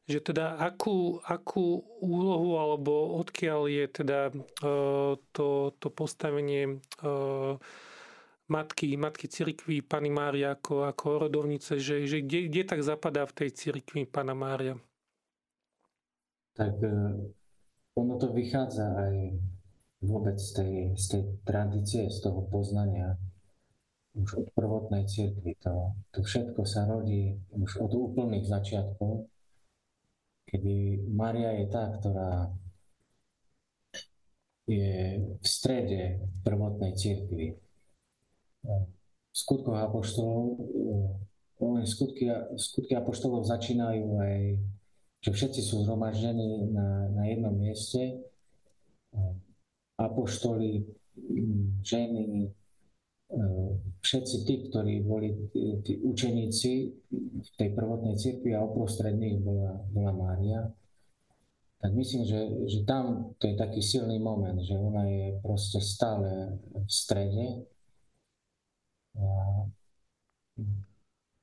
že 0.04 0.20
teda 0.20 0.60
akú, 0.60 1.24
akú 1.24 1.80
úlohu 2.04 2.60
alebo 2.60 3.16
odkiaľ 3.24 3.72
je 3.72 3.86
teda 3.88 4.20
uh, 4.36 5.16
to, 5.32 5.72
to 5.80 5.88
postavenie 5.88 6.84
uh, 7.00 7.56
matky, 8.52 9.00
matky 9.00 9.32
cirkvi 9.32 9.80
Pany 9.80 10.12
Mária 10.12 10.60
ako, 10.60 10.92
ako 10.92 11.28
rodovnice, 11.28 11.80
že, 11.80 12.04
že 12.04 12.20
kde, 12.20 12.52
kde 12.52 12.62
tak 12.68 12.84
zapadá 12.84 13.24
v 13.24 13.36
tej 13.44 13.50
cirkvi 13.56 14.04
Pana 14.04 14.36
Mária? 14.36 14.76
Tak 16.60 16.76
uh, 16.84 17.24
ono 17.96 18.14
to 18.20 18.28
vychádza 18.36 18.84
aj 19.08 19.16
vôbec 20.04 20.36
z 20.36 20.52
tej, 20.52 20.74
z 21.00 21.06
tej 21.16 21.24
tradície, 21.48 22.04
z 22.12 22.20
toho 22.20 22.44
poznania 22.52 23.16
už 24.20 24.46
od 24.46 24.48
prvotnej 24.52 25.08
cirkvi. 25.08 25.56
To, 25.64 25.96
to 26.12 26.22
všetko 26.22 26.68
sa 26.68 26.86
rodí 26.86 27.40
už 27.56 27.80
od 27.82 27.92
úplných 27.96 28.46
začiatkov 28.46 29.32
kedy 30.54 31.10
Maria 31.10 31.58
je 31.58 31.66
tá, 31.74 31.90
ktorá 31.98 32.54
je 34.70 35.18
v 35.42 35.46
strede 35.46 36.22
prvotnej 36.46 36.94
cirkvi. 36.94 37.58
V 38.64 39.36
skutkoch 39.36 39.82
apoštolov 39.82 40.62
skutky, 41.90 42.30
skutky 42.56 42.94
apoštolov 42.94 43.50
začínajú 43.50 44.06
aj, 44.22 44.62
že 45.26 45.30
všetci 45.34 45.62
sú 45.66 45.84
zhromaždení 45.84 46.70
na, 46.70 47.10
na 47.12 47.24
jednom 47.28 47.56
mieste. 47.58 48.22
Apoštoli, 49.98 50.86
ženy, 51.82 52.54
všetci 54.04 54.36
tí, 54.46 54.56
ktorí 54.70 55.02
boli 55.02 55.34
tí 55.82 55.98
učeníci 56.02 56.72
v 57.40 57.50
tej 57.58 57.70
prvotnej 57.74 58.14
cirkvi 58.20 58.54
a 58.54 58.62
uprostred 58.62 59.18
bola, 59.42 59.82
bola 59.90 60.12
Mária, 60.14 60.62
tak 61.84 61.92
myslím, 62.00 62.24
že, 62.24 62.40
že 62.70 62.80
tam 62.88 63.36
to 63.42 63.44
je 63.52 63.56
taký 63.60 63.84
silný 63.84 64.16
moment, 64.16 64.56
že 64.56 64.80
ona 64.80 65.04
je 65.04 65.36
proste 65.44 65.84
stále 65.84 66.56
v 66.72 66.88
strede. 66.88 67.68
A, 69.20 69.28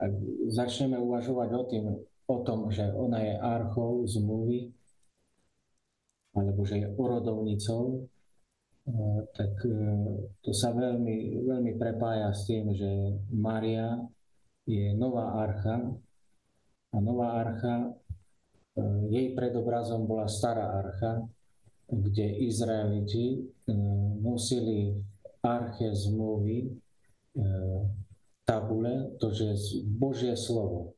ak 0.00 0.12
začneme 0.48 0.96
uvažovať 0.96 1.48
o, 1.52 1.62
tým, 1.68 1.84
o 2.24 2.36
tom, 2.40 2.72
že 2.72 2.88
ona 2.88 3.20
je 3.20 3.34
archou 3.36 4.08
zmluvy, 4.08 4.72
alebo 6.32 6.64
že 6.64 6.80
je 6.80 6.86
orodovnicou, 6.96 8.08
tak 9.36 9.52
eh, 9.66 10.06
to 10.40 10.50
sa 10.50 10.72
veľmi, 10.72 11.44
veľmi 11.44 11.72
prepája 11.76 12.32
s 12.32 12.48
tým, 12.48 12.72
že 12.72 12.90
Maria 13.30 14.00
je 14.64 14.94
nová 14.96 15.40
archa 15.42 15.76
a 16.90 16.96
nová 16.98 17.38
archa, 17.38 17.92
eh, 18.76 19.00
jej 19.12 19.26
predobrazom 19.36 20.08
bola 20.08 20.26
stará 20.26 20.80
archa, 20.80 21.28
kde 21.90 22.46
Izraeliti 22.46 23.42
nosili 24.22 24.94
arche 25.42 25.90
zmluvy 25.90 26.70
tabule, 28.46 29.10
to 29.18 29.34
je 29.34 29.58
Božie 29.90 30.38
slovo. 30.38 30.94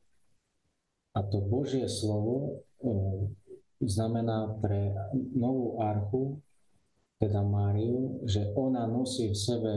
A 1.17 1.25
to 1.25 1.41
Božie 1.41 1.89
slovo 1.89 2.61
znamená 3.81 4.53
pre 4.61 4.93
novú 5.33 5.81
archu 5.81 6.37
teda 7.23 7.39
Máriu, 7.39 8.19
že 8.27 8.51
ona 8.59 8.83
nosí 8.83 9.31
v 9.31 9.37
sebe 9.39 9.73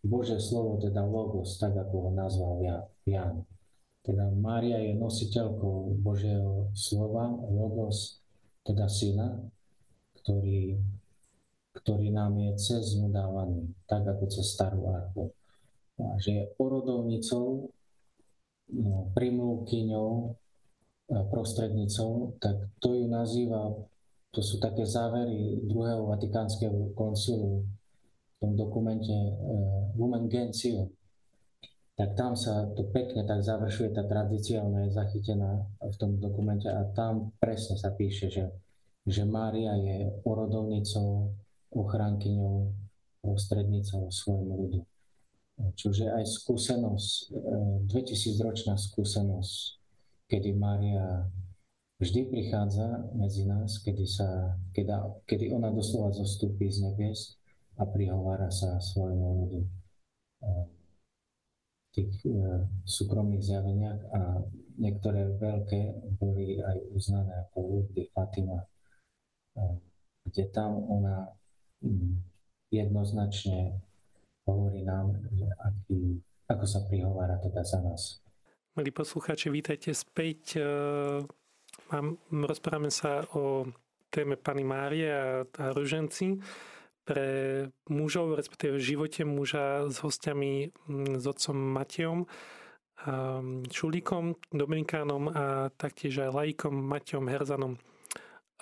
Bože 0.00 0.40
slovo, 0.40 0.80
teda 0.80 1.04
Logos, 1.04 1.60
tak 1.60 1.76
ako 1.76 2.08
ho 2.08 2.10
nazval 2.16 2.56
Jan. 3.04 3.44
Teda 4.00 4.32
Mária 4.32 4.80
je 4.80 4.96
nositeľkou 4.96 6.00
Božieho 6.00 6.72
slova, 6.72 7.36
Logos, 7.52 8.24
teda 8.64 8.88
syna, 8.88 9.44
ktorý, 10.24 10.80
ktorý 11.76 12.08
nám 12.16 12.32
je 12.40 12.50
cez 12.56 12.96
dávaný, 12.96 13.76
tak 13.84 14.08
ako 14.08 14.24
cez 14.32 14.56
starú 14.56 14.88
archu. 14.88 15.36
A 16.00 16.16
že 16.16 16.30
je 16.32 16.44
orodovnicou, 16.56 17.68
no, 18.72 19.12
primlúkyňou, 19.12 20.32
prostrednicou, 21.06 22.34
tak 22.42 22.56
to 22.82 22.96
ju 22.96 23.04
nazýva 23.06 23.70
to 24.36 24.44
sú 24.44 24.60
také 24.60 24.84
závery 24.84 25.64
druhého 25.64 26.12
vatikánskeho 26.12 26.92
koncilu 26.92 27.64
v 27.64 28.34
tom 28.36 28.52
dokumente 28.52 29.16
Women 29.96 30.28
Gentium. 30.28 30.92
Tak 31.96 32.12
tam 32.12 32.36
sa 32.36 32.68
to 32.76 32.84
pekne 32.92 33.24
tak 33.24 33.40
završuje 33.40 33.96
tá 33.96 34.04
tradícia, 34.04 34.60
ona 34.60 34.84
je 34.84 34.92
zachytená 34.92 35.64
v 35.80 35.96
tom 35.96 36.20
dokumente 36.20 36.68
a 36.68 36.84
tam 36.92 37.32
presne 37.40 37.80
sa 37.80 37.96
píše, 37.96 38.28
že, 38.28 38.52
že 39.08 39.24
Mária 39.24 39.72
je 39.80 40.12
porodovnicou, 40.20 41.32
ochránkyňou, 41.72 42.76
prostrednicou 43.24 44.12
svojmu 44.12 44.52
ľudu. 44.52 44.80
Čiže 45.72 46.12
aj 46.12 46.24
skúsenosť, 46.28 47.32
2000-ročná 47.88 48.76
skúsenosť, 48.76 49.80
kedy 50.28 50.52
Mária 50.52 51.24
vždy 51.96 52.28
prichádza 52.28 53.08
medzi 53.16 53.48
nás, 53.48 53.80
kedy, 53.80 54.04
sa, 54.04 54.56
keda, 54.76 55.08
kedy 55.24 55.52
ona 55.52 55.72
doslova 55.72 56.12
zostúpi 56.12 56.68
z 56.68 56.84
nebies 56.84 57.40
a 57.80 57.88
prihovára 57.88 58.52
sa 58.52 58.76
svojmu 58.80 59.26
ľudu 59.44 59.60
v 60.46 61.88
tých 61.96 62.12
e, 62.28 62.68
súkromných 62.84 63.40
zjaveniach 63.40 64.00
a 64.12 64.20
niektoré 64.76 65.32
veľké 65.40 66.12
boli 66.20 66.60
aj 66.60 66.76
uznané 66.92 67.32
ako 67.48 67.56
ľudí 67.80 68.12
Fatima, 68.12 68.60
e, 68.60 68.66
kde 70.28 70.44
tam 70.52 70.76
ona 70.76 71.32
jednoznačne 72.68 73.80
hovorí 74.44 74.84
nám, 74.84 75.16
aký, 75.64 76.20
ako 76.46 76.64
sa 76.68 76.84
prihovára 76.84 77.40
teda 77.40 77.64
za 77.64 77.80
nás. 77.80 78.20
Milí 78.76 78.92
poslucháči, 78.92 79.48
vítajte 79.48 79.96
späť 79.96 80.60
e, 80.60 80.64
Mám, 81.86 82.18
rozprávame 82.50 82.90
sa 82.90 83.22
o 83.38 83.70
téme 84.10 84.34
Pany 84.34 84.66
Márie 84.66 85.06
a, 85.06 85.46
a 85.46 85.64
ruženci 85.70 86.42
pre 87.06 87.26
mužov, 87.86 88.34
respektíve 88.34 88.74
v 88.74 88.88
živote 88.90 89.22
muža 89.22 89.86
s 89.86 90.02
hostiami, 90.02 90.74
s 91.14 91.24
otcom 91.30 91.54
Matejom, 91.54 92.26
Šulíkom, 93.70 94.34
Dominikánom 94.50 95.30
a 95.30 95.70
taktiež 95.78 96.26
aj 96.26 96.34
laikom 96.34 96.74
Matejom 96.74 97.30
Herzanom. 97.30 97.78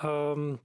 Um, 0.04 0.60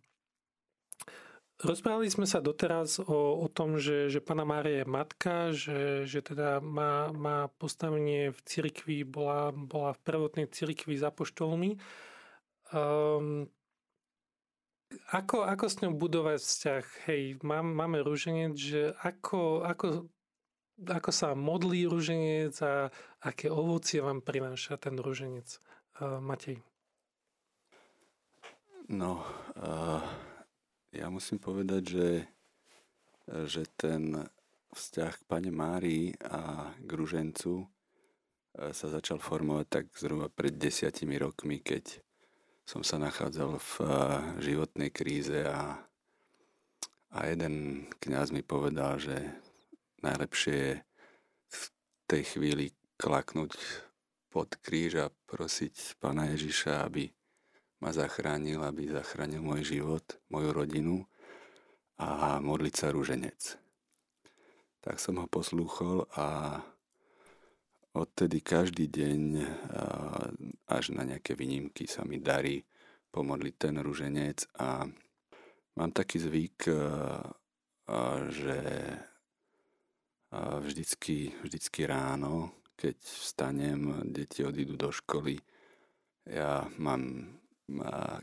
rozprávali 1.64 2.12
sme 2.12 2.28
sa 2.28 2.44
doteraz 2.44 3.00
o, 3.00 3.40
o 3.40 3.48
tom, 3.48 3.80
že, 3.80 4.12
že 4.12 4.20
Pana 4.20 4.44
Mária 4.44 4.84
je 4.84 4.88
matka, 4.92 5.56
že, 5.56 6.04
že 6.04 6.20
teda 6.20 6.60
má, 6.60 7.16
má 7.16 7.48
postavenie 7.56 8.36
v 8.36 8.40
cirkvi, 8.44 9.08
bola, 9.08 9.56
bola 9.56 9.96
v 9.96 10.04
prvotnej 10.04 10.52
cirkvi 10.52 11.00
za 11.00 11.08
poštolmi 11.08 11.80
Um, 12.70 13.50
ako, 15.10 15.46
ako 15.46 15.66
s 15.70 15.80
ňou 15.82 15.94
budovať 15.98 16.40
vzťah? 16.42 16.86
Hej, 17.10 17.22
mám, 17.46 17.66
máme 17.74 18.02
rúženec, 18.02 18.54
že 18.58 18.94
ako, 19.02 19.66
ako, 19.66 20.10
ako 20.86 21.12
sa 21.14 21.38
modlí 21.38 21.90
rúženec 21.90 22.54
a 22.62 22.90
aké 23.22 23.50
ovocie 23.50 24.02
vám 24.02 24.22
prináša 24.22 24.78
ten 24.78 24.98
rúženec? 24.98 25.62
Uh, 26.02 26.22
Matej. 26.22 26.62
No, 28.90 29.22
uh, 29.62 30.02
ja 30.90 31.14
musím 31.14 31.38
povedať, 31.38 31.84
že, 31.86 32.10
že 33.46 33.62
ten 33.78 34.26
vzťah 34.74 35.14
k 35.14 35.28
Pane 35.30 35.54
Márii 35.54 36.18
a 36.26 36.74
k 36.78 36.90
rúžencu 36.90 37.70
sa 38.58 38.88
začal 38.90 39.22
formovať 39.22 39.66
tak 39.70 39.86
zhruba 39.94 40.28
pred 40.34 40.58
desiatimi 40.58 41.22
rokmi, 41.22 41.62
keď 41.62 42.02
som 42.70 42.86
sa 42.86 43.02
nachádzal 43.02 43.58
v 43.58 43.74
eh, 43.82 43.90
životnej 44.46 44.94
kríze 44.94 45.42
a, 45.42 45.82
a 47.10 47.20
jeden 47.26 47.90
kňaz 47.98 48.30
mi 48.30 48.46
povedal, 48.46 49.02
že 49.02 49.18
najlepšie 50.06 50.54
je 50.54 50.74
v 51.50 51.64
tej 52.06 52.24
chvíli 52.38 52.66
klaknúť 53.02 53.58
pod 54.30 54.54
kríž 54.62 55.02
a 55.02 55.10
prosiť 55.10 55.98
Pána 55.98 56.30
Ježiša, 56.30 56.86
aby 56.86 57.10
ma 57.82 57.90
zachránil, 57.90 58.62
aby 58.62 58.94
zachránil 58.94 59.42
môj 59.42 59.66
život, 59.66 60.06
moju 60.30 60.54
rodinu 60.54 60.96
a 61.98 62.38
modliť 62.38 62.76
sa 62.78 62.94
rúženec. 62.94 63.58
Tak 64.86 65.02
som 65.02 65.18
ho 65.18 65.26
poslúchol 65.26 66.06
a 66.14 66.62
odtedy 67.94 68.42
každý 68.46 68.86
deň 68.90 69.22
až 70.70 70.94
na 70.94 71.04
nejaké 71.06 71.34
výnimky 71.34 71.90
sa 71.90 72.06
mi 72.06 72.22
darí 72.22 72.62
pomodliť 73.10 73.56
ten 73.58 73.76
ruženec 73.82 74.46
a 74.62 74.86
mám 75.74 75.92
taký 75.92 76.22
zvyk, 76.22 76.70
že 78.30 78.58
vždycky, 80.62 81.34
vždycky 81.42 81.90
ráno, 81.90 82.54
keď 82.78 82.96
vstanem, 83.02 84.06
deti 84.06 84.46
odídu 84.46 84.78
do 84.78 84.94
školy, 84.94 85.42
ja 86.30 86.70
mám 86.78 87.34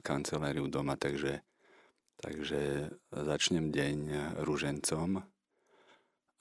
kanceláriu 0.06 0.70
doma, 0.70 0.94
takže, 0.94 1.42
takže 2.22 2.94
začnem 3.10 3.74
deň 3.74 3.98
ružencom 4.46 5.18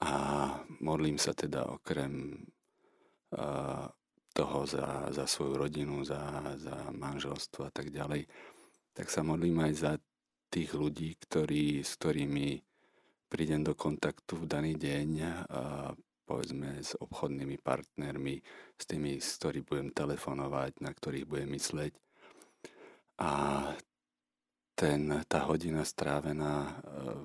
a 0.06 0.12
modlím 0.78 1.18
sa 1.18 1.34
teda 1.34 1.66
okrem 1.66 2.46
toho 4.36 4.58
za, 4.68 5.10
za 5.10 5.24
svoju 5.26 5.54
rodinu, 5.56 6.04
za, 6.04 6.54
za 6.60 6.92
manželstvo 6.92 7.66
a 7.66 7.72
tak 7.72 7.90
ďalej, 7.90 8.28
tak 8.92 9.08
sa 9.08 9.24
modlím 9.24 9.64
aj 9.66 9.72
za 9.74 9.92
tých 10.52 10.72
ľudí, 10.76 11.16
ktorí, 11.18 11.82
s 11.82 11.96
ktorými 11.98 12.60
prídem 13.26 13.66
do 13.66 13.74
kontaktu 13.74 14.38
v 14.40 14.46
daný 14.46 14.72
deň, 14.78 15.10
povedzme 16.26 16.82
s 16.82 16.98
obchodnými 16.98 17.56
partnermi, 17.62 18.42
s 18.74 18.84
tými, 18.84 19.22
s 19.22 19.38
ktorými 19.38 19.64
budem 19.64 19.88
telefonovať, 19.94 20.82
na 20.82 20.90
ktorých 20.90 21.26
budem 21.26 21.54
mysleť. 21.54 21.94
A 23.22 23.32
ten, 24.76 25.08
tá 25.24 25.40
hodina 25.48 25.88
strávená 25.88 26.68
e, 26.68 26.72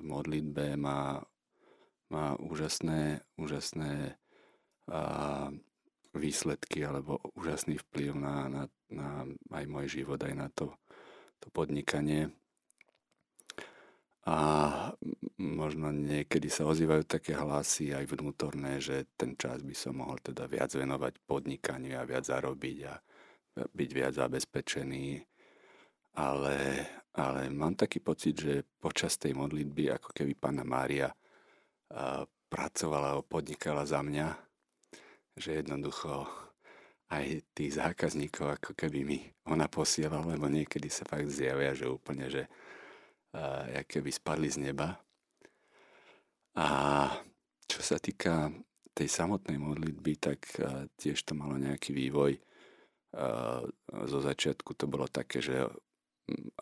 modlitbe 0.08 0.72
má, 0.80 1.20
má 2.08 2.32
úžasné, 2.40 3.20
úžasné 3.36 4.16
a, 4.88 5.52
výsledky 6.12 6.84
alebo 6.84 7.20
úžasný 7.36 7.80
vplyv 7.88 8.12
na, 8.16 8.36
na, 8.48 8.62
na 8.92 9.08
aj 9.52 9.64
môj 9.68 9.86
život, 9.88 10.20
aj 10.20 10.34
na 10.36 10.48
to, 10.52 10.72
to 11.40 11.48
podnikanie. 11.50 12.30
A 14.22 14.38
možno 15.42 15.90
niekedy 15.90 16.46
sa 16.46 16.62
ozývajú 16.70 17.02
také 17.10 17.34
hlasy 17.34 17.90
aj 17.90 18.06
vnútorné, 18.06 18.78
že 18.78 19.10
ten 19.18 19.34
čas 19.34 19.66
by 19.66 19.74
som 19.74 19.98
mohol 19.98 20.22
teda 20.22 20.46
viac 20.46 20.70
venovať 20.70 21.18
podnikaniu 21.26 21.98
a 21.98 22.06
viac 22.06 22.22
zarobiť 22.30 22.78
a 22.86 22.94
byť 23.66 23.90
viac 23.90 24.14
zabezpečený. 24.14 25.26
Ale, 26.12 26.56
ale 27.18 27.40
mám 27.50 27.74
taký 27.74 27.98
pocit, 27.98 28.36
že 28.38 28.62
počas 28.78 29.18
tej 29.18 29.34
modlitby, 29.34 29.90
ako 29.96 30.14
keby 30.14 30.38
Pána 30.38 30.62
Mária 30.62 31.10
pracovala 32.52 33.18
a 33.18 33.24
podnikala 33.26 33.82
za 33.88 34.04
mňa, 34.04 34.51
že 35.36 35.60
jednoducho 35.60 36.28
aj 37.12 37.44
tých 37.52 37.76
zákazníkov 37.76 38.56
ako 38.56 38.72
keby 38.72 39.04
mi 39.04 39.18
ona 39.44 39.68
posielala, 39.68 40.32
lebo 40.32 40.48
niekedy 40.48 40.88
sa 40.88 41.04
fakt 41.04 41.28
zjavia, 41.28 41.76
že 41.76 41.84
úplne, 41.84 42.32
že 42.32 42.48
uh, 43.36 43.68
keby 43.84 44.08
spadli 44.08 44.48
z 44.48 44.72
neba. 44.72 44.96
A 46.56 46.66
čo 47.68 47.80
sa 47.84 48.00
týka 48.00 48.48
tej 48.96 49.08
samotnej 49.08 49.60
modlitby, 49.60 50.12
tak 50.16 50.40
uh, 50.60 50.88
tiež 50.96 51.20
to 51.28 51.36
malo 51.36 51.60
nejaký 51.60 51.92
vývoj. 51.92 52.40
Uh, 53.12 53.68
zo 54.08 54.24
začiatku 54.24 54.72
to 54.72 54.88
bolo 54.88 55.04
také, 55.04 55.44
že 55.44 55.68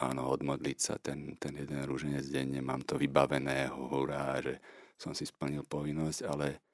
áno, 0.02 0.22
odmodliť 0.34 0.78
sa 0.82 0.98
ten, 0.98 1.38
ten 1.38 1.54
jeden 1.54 1.78
rúženec 1.86 2.26
denne, 2.26 2.58
mám 2.58 2.82
to 2.82 2.98
vybavené, 2.98 3.70
hurá, 3.70 4.42
že 4.42 4.58
som 4.98 5.14
si 5.14 5.24
splnil 5.28 5.62
povinnosť, 5.62 6.20
ale 6.26 6.69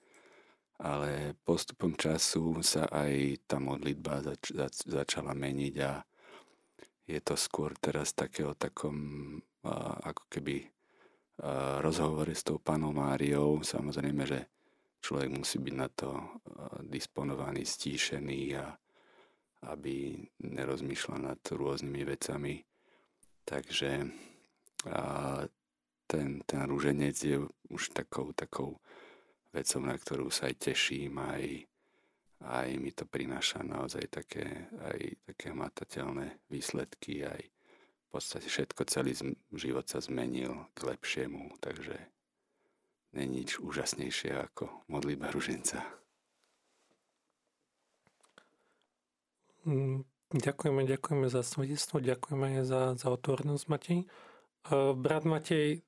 ale 0.77 1.33
postupom 1.41 1.97
času 1.97 2.61
sa 2.61 2.85
aj 2.93 3.45
tá 3.49 3.57
modlitba 3.57 4.21
zač- 4.21 4.53
zač- 4.53 4.85
začala 4.85 5.33
meniť 5.33 5.75
a 5.81 6.05
je 7.07 7.21
to 7.23 7.35
skôr 7.39 7.73
teraz 7.79 8.13
takého 8.13 8.53
takom 8.59 8.97
a, 9.65 10.01
ako 10.13 10.25
keby 10.29 10.57
a, 10.63 11.81
rozhovore 11.81 12.35
s 12.35 12.45
tou 12.45 12.61
panou 12.61 12.93
Máriou. 12.93 13.65
Samozrejme, 13.65 14.23
že 14.29 14.41
človek 15.01 15.31
musí 15.33 15.63
byť 15.63 15.75
na 15.75 15.89
to 15.89 16.11
a, 16.13 16.25
disponovaný, 16.85 17.65
stíšený 17.65 18.41
a 18.61 18.67
aby 19.73 20.21
nerozmýšľal 20.45 21.19
nad 21.33 21.41
rôznymi 21.41 22.03
vecami. 22.05 22.61
Takže 23.47 23.91
a 24.87 25.03
ten, 26.07 26.43
ten 26.47 26.61
rúženec 26.69 27.17
je 27.17 27.43
už 27.73 27.91
takou, 27.91 28.31
takou 28.31 28.79
vecou, 29.57 29.81
na 29.81 29.97
ktorú 29.97 30.29
sa 30.29 30.53
aj 30.53 30.57
teším, 30.61 31.17
aj, 31.17 31.65
aj 32.45 32.69
mi 32.77 32.93
to 32.93 33.09
prináša 33.09 33.65
naozaj 33.65 34.05
také, 34.13 34.69
aj 34.85 35.01
také 35.33 35.57
matateľné 35.57 36.45
výsledky, 36.53 37.25
aj 37.25 37.41
v 37.41 38.09
podstate 38.13 38.47
všetko, 38.53 38.85
celý 38.85 39.17
život 39.57 39.89
sa 39.89 40.05
zmenil 40.05 40.69
k 40.77 40.81
lepšiemu, 40.93 41.57
takže 41.65 41.97
není 43.17 43.43
nič 43.43 43.57
úžasnejšie 43.57 44.37
ako 44.37 44.69
modlitba 44.93 45.33
ruženca. 45.33 45.81
Mm, 49.65 50.05
ďakujeme, 50.31 50.85
ďakujeme 50.85 51.27
za 51.33 51.43
svedectvo, 51.43 51.99
ďakujeme 51.99 52.63
za, 52.63 52.95
za 52.95 53.09
otvorenosť, 53.11 53.65
Matej. 53.67 54.01
Brat 54.95 55.25
Matej, 55.25 55.86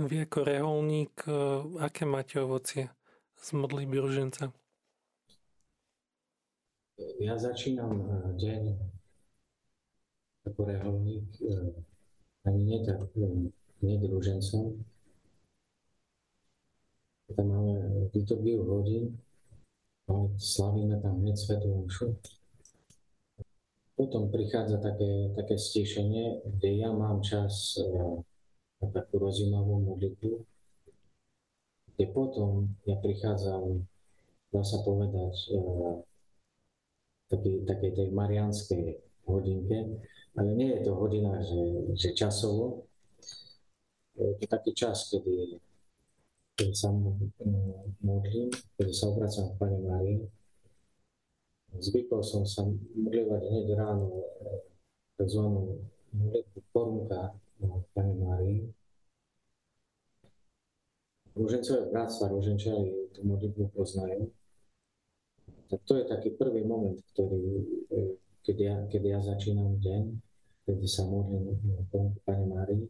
vy 0.00 0.24
ako 0.24 0.38
reholník, 0.44 1.12
e, 1.28 1.36
aké 1.84 2.08
máte 2.08 2.40
ovocie 2.40 2.88
z 3.36 3.48
modlitby 3.52 4.00
ruženca? 4.00 4.48
Ja 7.20 7.36
začínam 7.36 8.00
e, 8.00 8.06
deň 8.40 8.62
ako 10.48 10.60
reholník 10.64 11.28
e, 11.44 11.76
ani 12.48 12.60
nie 12.64 12.78
tak 12.88 13.04
nie 13.82 13.98
ružencom. 13.98 14.80
Tam 17.32 17.46
máme 17.48 18.08
liturgiu 18.12 18.62
hodín, 18.64 19.18
ale 20.08 20.36
slavíme 20.36 21.00
tam 21.00 21.20
hneď 21.20 21.36
Svetú 21.36 21.68
Omšu. 21.84 22.16
Potom 23.96 24.28
prichádza 24.28 24.80
také, 24.80 25.32
také 25.36 25.56
stíšenie, 25.56 26.44
kde 26.44 26.70
ja 26.80 26.90
mám 26.92 27.24
čas 27.24 27.76
na 28.82 28.88
takú 28.90 29.22
rozjímavú 29.22 29.94
modlitbu, 29.94 30.30
kde 31.94 32.04
potom 32.10 32.66
ja 32.82 32.98
prichádzam, 32.98 33.86
dá 34.50 34.62
sa 34.66 34.82
povedať, 34.82 35.34
uh, 35.54 36.02
taký, 37.30 37.62
takej 37.62 37.90
tej 37.94 38.08
marianskej 38.10 38.84
hodinke, 39.30 40.02
ale 40.34 40.48
nie 40.58 40.74
je 40.74 40.80
to 40.82 40.92
hodina, 40.98 41.38
že, 41.40 41.62
že 41.94 42.08
časovo, 42.12 42.90
je 44.18 44.34
to 44.36 44.46
taký 44.50 44.74
čas, 44.76 45.08
kedy, 45.08 45.56
kedy 46.58 46.74
sa 46.76 46.92
modlím, 48.02 48.52
kedy 48.76 48.92
sa 48.92 49.08
obracam 49.08 49.54
k 49.54 49.58
Pane 49.62 49.78
Márii. 49.80 50.20
Zvykol 51.72 52.20
som 52.20 52.44
sa 52.44 52.68
modlívať 52.68 53.48
hneď 53.48 53.66
ráno 53.72 54.28
tzv. 55.16 55.40
modlitbu 56.12 56.58
porunka 56.68 57.32
Pane 57.94 58.14
Márii. 58.18 58.60
Rúžencové 61.32 61.88
bratstva, 61.88 62.28
rúženčiari 62.28 63.12
tú 63.16 63.24
modlitbu 63.24 63.72
poznajú. 63.72 64.28
Tak 65.72 65.80
to 65.88 65.96
je 65.96 66.04
taký 66.04 66.36
prvý 66.36 66.60
moment, 66.68 67.00
ktorý, 67.16 67.40
e, 67.88 68.02
keď 68.44 68.56
ja, 68.60 68.76
keď 68.92 69.02
ja 69.08 69.18
začínam 69.24 69.80
deň, 69.80 70.02
kedy 70.68 70.86
sa 70.86 71.08
modlím 71.08 71.56
Pane 72.28 72.46
Márii. 72.46 72.84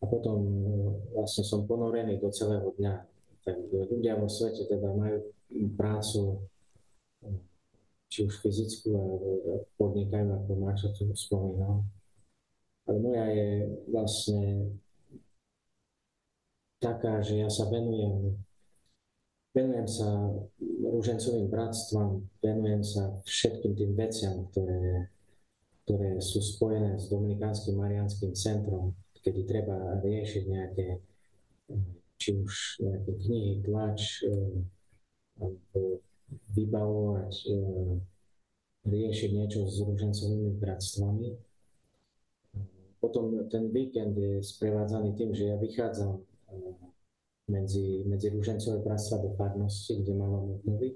A 0.00 0.04
potom 0.04 0.38
e, 0.44 0.60
vlastne 1.16 1.44
som 1.44 1.64
ponorený 1.64 2.20
do 2.20 2.28
celého 2.28 2.68
dňa. 2.76 2.94
Tak 3.48 3.56
ľudia 3.72 4.20
vo 4.20 4.28
svete 4.28 4.68
teda 4.68 4.92
majú 4.92 5.24
prácu 5.80 6.44
či 8.10 8.26
už 8.26 8.42
fyzickú, 8.42 8.90
alebo 8.90 9.26
podnikajú, 9.78 10.28
ako 10.34 10.52
Marčo 10.58 10.90
tu 10.90 11.06
spomínal 11.14 11.86
ale 12.90 12.98
moja 12.98 13.26
je 13.30 13.48
vlastne 13.86 14.42
taká, 16.82 17.22
že 17.22 17.38
ja 17.38 17.46
sa 17.46 17.70
venujem, 17.70 18.34
venujem 19.54 19.86
sa 19.86 20.26
rúžencovým 20.82 21.46
bratstvom, 21.46 22.26
venujem 22.42 22.82
sa 22.82 23.14
všetkým 23.22 23.78
tým 23.78 23.92
veciam, 23.94 24.42
ktoré, 24.50 25.06
ktoré 25.86 26.18
sú 26.18 26.42
spojené 26.42 26.98
s 26.98 27.06
Dominikánskym 27.14 27.78
Marianským 27.78 28.34
centrom, 28.34 28.98
kedy 29.22 29.46
treba 29.46 30.02
riešiť 30.02 30.44
nejaké, 30.50 30.98
či 32.18 32.42
už 32.42 32.82
nejaké 32.82 33.12
knihy, 33.22 33.52
tlač, 33.62 34.26
eh, 34.26 34.66
alebo 35.38 36.02
vybavovať, 36.58 37.32
eh, 37.54 37.94
riešiť 38.82 39.30
niečo 39.30 39.62
s 39.70 39.78
rúžencovými 39.78 40.58
bratstvami 40.58 41.49
potom 43.00 43.48
ten 43.48 43.72
víkend 43.72 44.12
je 44.14 44.44
sprevádzaný 44.44 45.16
tým, 45.16 45.32
že 45.32 45.48
ja 45.48 45.56
vychádzam 45.56 46.20
eh, 46.20 46.76
medzi, 47.48 48.04
medzi 48.04 48.28
rúžencové 48.28 48.84
bratstva 48.84 49.24
do 49.24 49.30
farnosti, 49.34 49.96
kde 50.04 50.12
mám 50.14 50.60
obnovy 50.60 50.94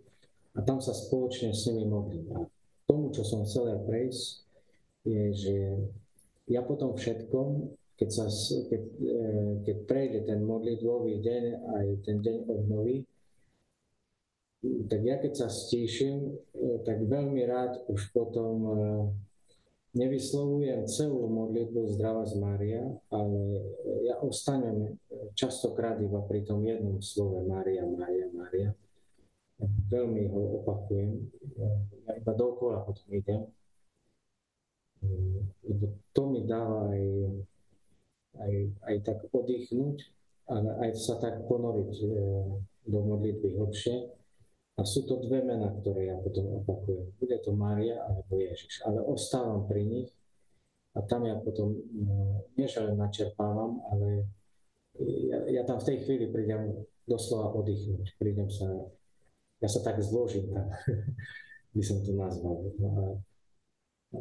a 0.54 0.62
tam 0.62 0.78
sa 0.78 0.94
spoločne 0.94 1.50
s 1.50 1.66
nimi 1.66 1.88
modlím. 1.88 2.30
A 2.36 2.46
tomu, 2.86 3.10
čo 3.10 3.24
som 3.24 3.42
chcel 3.42 3.74
ja 3.74 3.78
prejsť, 3.80 4.44
je, 5.08 5.22
že 5.32 5.56
ja 6.52 6.60
potom 6.60 6.94
všetkom, 6.94 7.72
keď, 7.96 8.08
sa, 8.12 8.28
keď, 8.68 8.82
eh, 9.00 9.52
keď 9.64 9.76
prejde 9.88 10.20
ten 10.28 10.44
modlitvový 10.44 11.24
deň 11.24 11.44
aj 11.56 11.86
ten 12.04 12.20
deň 12.20 12.36
obnovy, 12.52 13.08
tak 14.88 15.00
ja 15.04 15.20
keď 15.20 15.32
sa 15.44 15.48
stíšim, 15.48 16.36
eh, 16.36 16.78
tak 16.84 17.00
veľmi 17.08 17.40
rád 17.48 17.88
už 17.88 18.12
potom 18.12 18.56
nevyslovujem 19.94 20.90
celú 20.90 21.30
modlitbu 21.30 21.94
Zdravá 21.94 22.26
z 22.26 22.35
Mária, 22.42 22.83
ale 23.14 23.62
ja 24.02 24.18
ostanem 24.18 24.98
častokrát 25.38 26.02
iba 26.02 26.18
pri 26.26 26.42
tom 26.42 26.66
jednom 26.66 26.98
slove 26.98 27.46
Mária, 27.46 27.87
Mária, 27.87 28.26
Mária. 28.35 28.70
Veľmi 29.88 30.26
ho 30.35 30.61
opakujem. 30.62 31.30
Ja 32.04 32.12
iba 32.18 32.33
dokola 32.35 32.83
potom 32.83 33.07
idem. 33.14 33.46
To 36.14 36.22
mi 36.26 36.42
dáva 36.42 36.90
aj, 36.90 37.02
aj, 38.42 38.52
aj 38.83 38.96
tak 39.07 39.18
oddychnúť, 39.30 39.96
ale 40.50 40.70
aj 40.85 40.90
sa 40.98 41.22
tak 41.22 41.44
ponoriť 41.46 41.92
e, 42.02 42.07
do 42.88 42.98
modlitby 43.04 43.57
hlbšie 43.57 44.23
a 44.74 44.82
sú 44.82 45.06
to 45.06 45.22
dve 45.22 45.46
mená, 45.46 45.70
ktoré 45.70 46.10
ja 46.10 46.16
potom 46.18 46.62
opakujem. 46.64 47.14
Bude 47.18 47.38
to 47.38 47.54
Mária 47.54 48.02
alebo 48.02 48.38
Ježiš. 48.38 48.82
Ale 48.82 49.06
ostávam 49.06 49.70
pri 49.70 49.87
nich 49.87 50.10
a 50.98 51.02
tam 51.06 51.26
ja 51.26 51.38
potom, 51.38 51.78
no, 51.94 52.42
nie 52.58 52.66
že 52.66 52.82
len 52.82 52.98
načerpávam, 52.98 53.82
ale 53.94 54.26
ja, 55.30 55.38
ja 55.50 55.62
tam 55.62 55.78
v 55.78 55.87
tej 55.94 55.96
chvíli 56.06 56.26
prídem 56.30 56.74
doslova 57.06 57.54
oddychnúť. 57.54 58.18
Prídem 58.18 58.50
sa 58.50 58.66
ja 59.64 59.68
sa 59.72 59.80
tak 59.80 59.96
zložím, 60.04 60.52
tak 60.52 60.68
by 61.74 61.82
som 61.82 62.04
to 62.04 62.12
nazval. 62.12 62.68
No 62.76 62.88
a, 62.92 63.06
a 64.12 64.18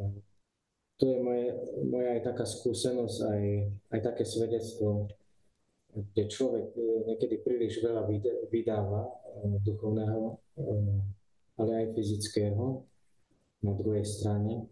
to 0.96 1.04
je 1.10 1.18
moje, 1.20 1.48
moja 1.90 2.16
aj 2.16 2.22
taká 2.24 2.46
skúsenosť, 2.48 3.18
aj, 3.28 3.44
aj 3.92 4.00
také 4.14 4.24
svedectvo, 4.24 5.12
kde 5.94 6.24
človek 6.26 6.74
e, 6.74 6.82
niekedy 7.14 7.36
príliš 7.46 7.86
veľa 7.86 8.10
vydáva 8.50 9.02
e, 9.06 9.14
duchovného, 9.62 10.22
e, 10.26 10.36
ale 11.62 11.72
aj 11.86 11.94
fyzického 11.94 12.82
na 13.62 13.74
druhej 13.78 14.04
strane, 14.04 14.68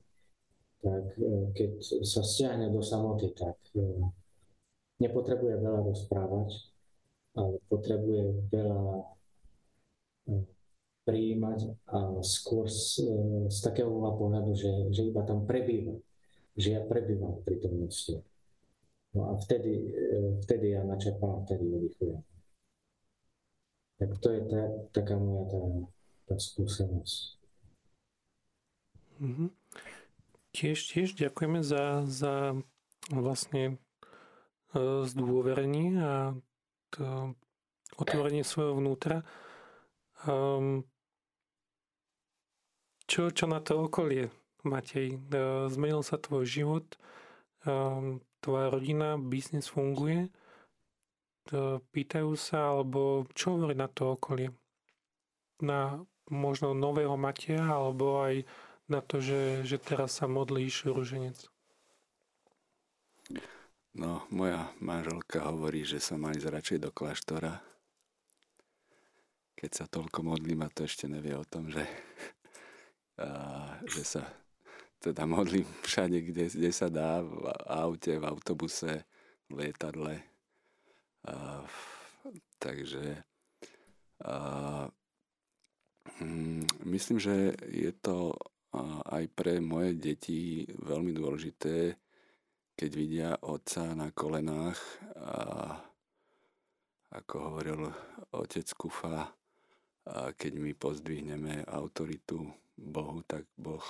tak 0.82 1.14
keď 1.54 1.78
sa 2.02 2.26
stiahne 2.26 2.74
do 2.74 2.82
samoty, 2.82 3.30
tak 3.38 3.54
nepotrebuje 4.98 5.62
veľa 5.62 5.86
rozprávať, 5.86 6.50
ale 7.38 7.62
potrebuje 7.70 8.50
veľa 8.50 9.06
prijímať 11.06 11.60
a 11.86 12.18
skôr 12.26 12.66
z, 12.66 12.98
z 13.46 13.58
takého 13.62 13.94
pohľadu, 13.94 14.58
že, 14.58 14.90
že 14.90 15.06
iba 15.06 15.22
tam 15.22 15.46
prebýva, 15.46 16.02
že 16.58 16.74
ja 16.74 16.82
prebývam 16.82 17.38
v 17.38 17.46
prítomnosti. 17.46 18.18
No 19.12 19.32
a 19.32 19.34
vtedy, 19.43 19.91
e, 19.91 20.39
vtedy 20.47 20.71
ja 20.71 20.84
načerpám, 20.88 21.43
vtedy 21.43 21.67
oddychujem. 21.67 22.24
Tak 24.00 24.10
to 24.17 24.28
je 24.32 24.41
tá, 24.47 24.62
taká 24.95 25.15
moja 25.19 25.45
tá, 25.52 25.62
tá 26.32 26.36
skúsenosť. 26.39 27.38
Mm-hmm. 29.21 29.50
Tiež, 30.52 30.80
tiež 30.89 31.13
ďakujeme 31.13 31.62
za, 31.62 32.08
za 32.08 32.56
vlastne 33.12 33.76
e, 34.71 35.06
zdôverenie 35.06 36.00
a 36.00 36.15
to 36.91 37.36
otvorenie 38.00 38.43
svojho 38.43 38.80
vnútra. 38.80 39.24
Um, 40.28 40.86
čo, 43.06 43.34
čo 43.34 43.45
na 43.50 43.60
to 43.60 43.86
okolie, 43.89 44.30
Matej? 44.63 45.17
Uh, 45.30 45.67
zmenil 45.67 46.06
sa 46.06 46.21
tvoj 46.21 46.45
život? 46.45 46.86
Um, 47.65 48.21
tvoja 48.42 48.74
rodina, 48.74 49.16
biznis 49.22 49.70
funguje, 49.70 50.28
pýtajú 51.94 52.34
sa, 52.38 52.76
alebo 52.76 53.26
čo 53.34 53.58
hovorí 53.58 53.74
na 53.74 53.90
to 53.90 54.18
okolie? 54.18 54.54
Na 55.62 56.02
možno 56.30 56.74
nového 56.74 57.18
Matia, 57.18 57.62
alebo 57.62 58.24
aj 58.26 58.46
na 58.90 59.00
to, 59.00 59.24
že, 59.24 59.64
že 59.64 59.78
teraz 59.78 60.20
sa 60.20 60.26
modlíš 60.28 60.90
ruženec? 60.90 61.38
No, 63.92 64.24
moja 64.32 64.72
manželka 64.80 65.44
hovorí, 65.52 65.84
že 65.84 66.00
sa 66.00 66.16
má 66.16 66.32
ísť 66.32 66.48
radšej 66.48 66.80
do 66.80 66.90
kláštora. 66.96 67.60
Keď 69.60 69.72
sa 69.72 69.86
toľko 69.86 70.24
modlím 70.24 70.64
a 70.64 70.72
to 70.72 70.88
ešte 70.88 71.12
nevie 71.12 71.36
o 71.36 71.44
tom, 71.44 71.68
že, 71.68 71.84
a, 73.22 73.28
že 73.84 74.02
sa 74.08 74.24
teda 75.02 75.26
modlím 75.26 75.66
všade, 75.82 76.22
kde, 76.22 76.46
kde 76.54 76.70
sa 76.70 76.88
dá, 76.94 77.26
v 77.26 77.50
aute, 77.66 78.14
v 78.22 78.28
autobuse, 78.30 79.02
v 79.50 79.54
lietadle. 79.58 80.22
A, 81.26 81.66
takže 82.62 83.26
a, 84.22 84.36
mm, 86.22 86.86
myslím, 86.86 87.18
že 87.18 87.58
je 87.66 87.92
to 87.98 88.38
aj 89.12 89.28
pre 89.36 89.60
moje 89.60 89.98
deti 89.98 90.64
veľmi 90.70 91.12
dôležité, 91.12 91.98
keď 92.78 92.92
vidia 92.96 93.32
otca 93.44 93.92
na 93.98 94.14
kolenách 94.16 94.80
a 95.20 95.36
ako 97.12 97.36
hovoril 97.52 97.92
otec 98.32 98.64
Kufa, 98.80 99.28
a 100.02 100.34
keď 100.34 100.54
my 100.58 100.72
pozdvihneme 100.74 101.68
autoritu 101.68 102.48
Bohu, 102.80 103.22
tak 103.28 103.46
Boh 103.60 103.84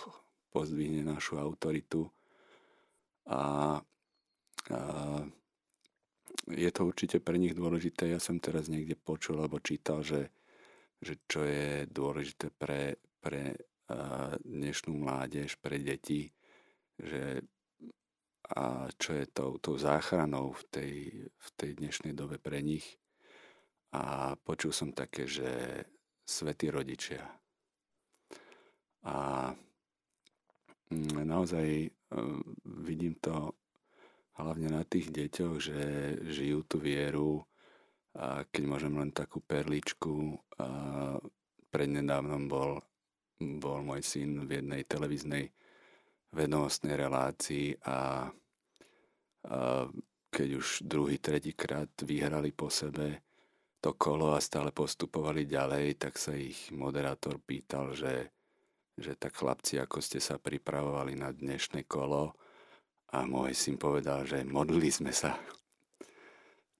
pozdvihne 0.51 1.07
našu 1.07 1.39
autoritu 1.39 2.11
a, 3.25 3.79
a 4.67 4.79
je 6.51 6.69
to 6.71 6.81
určite 6.83 7.23
pre 7.23 7.39
nich 7.39 7.55
dôležité. 7.55 8.11
Ja 8.11 8.19
som 8.19 8.43
teraz 8.43 8.67
niekde 8.67 8.99
počul 8.99 9.39
alebo 9.39 9.63
čítal, 9.63 10.03
že, 10.03 10.31
že 10.99 11.23
čo 11.27 11.47
je 11.47 11.87
dôležité 11.87 12.51
pre, 12.51 12.99
pre 13.23 13.55
dnešnú 14.43 14.95
mládež, 14.95 15.59
pre 15.59 15.79
deti, 15.79 16.31
že 16.95 17.43
a 18.51 18.91
čo 18.99 19.15
je 19.15 19.25
tou, 19.31 19.55
tou 19.63 19.79
záchranou 19.79 20.51
v 20.51 20.63
tej, 20.67 20.93
v 21.23 21.47
tej 21.55 21.71
dnešnej 21.79 22.11
dobe 22.11 22.35
pre 22.35 22.59
nich. 22.59 22.99
A 23.95 24.35
počul 24.35 24.75
som 24.75 24.91
také, 24.91 25.23
že 25.23 25.83
svätí 26.27 26.67
rodičia. 26.67 27.23
A 29.07 29.15
naozaj 31.23 31.67
ehm, 31.87 32.41
vidím 32.85 33.15
to 33.17 33.55
hlavne 34.39 34.71
na 34.71 34.83
tých 34.83 35.11
deťoch, 35.11 35.55
že 35.59 35.79
žijú 36.27 36.63
tú 36.67 36.77
vieru 36.79 37.43
a 38.11 38.43
keď 38.43 38.63
môžem 38.67 38.93
len 38.99 39.11
takú 39.15 39.39
perličku, 39.39 40.35
a 40.59 40.67
prednedávnom 41.71 42.43
bol, 42.51 42.83
bol 43.39 43.79
môj 43.79 44.03
syn 44.03 44.43
v 44.43 44.59
jednej 44.59 44.83
televíznej 44.83 45.47
vedomostnej 46.35 46.95
relácii 46.99 47.79
a, 47.87 48.27
a 49.47 49.59
keď 50.31 50.49
už 50.59 50.67
druhý, 50.83 51.19
tretíkrát 51.19 51.91
vyhrali 52.03 52.51
po 52.51 52.67
sebe 52.67 53.23
to 53.81 53.97
kolo 53.97 54.37
a 54.37 54.39
stále 54.39 54.69
postupovali 54.71 55.47
ďalej, 55.49 55.97
tak 55.97 56.15
sa 56.15 56.37
ich 56.37 56.69
moderátor 56.69 57.41
pýtal, 57.41 57.97
že 57.97 58.29
že 58.97 59.15
tak 59.15 59.35
chlapci, 59.35 59.79
ako 59.79 60.03
ste 60.03 60.19
sa 60.19 60.35
pripravovali 60.41 61.15
na 61.15 61.31
dnešné 61.31 61.87
kolo 61.87 62.35
a 63.11 63.27
môj 63.27 63.51
syn 63.55 63.75
povedal, 63.75 64.23
že 64.23 64.43
modlili 64.47 64.87
sme 64.91 65.11
sa. 65.11 65.35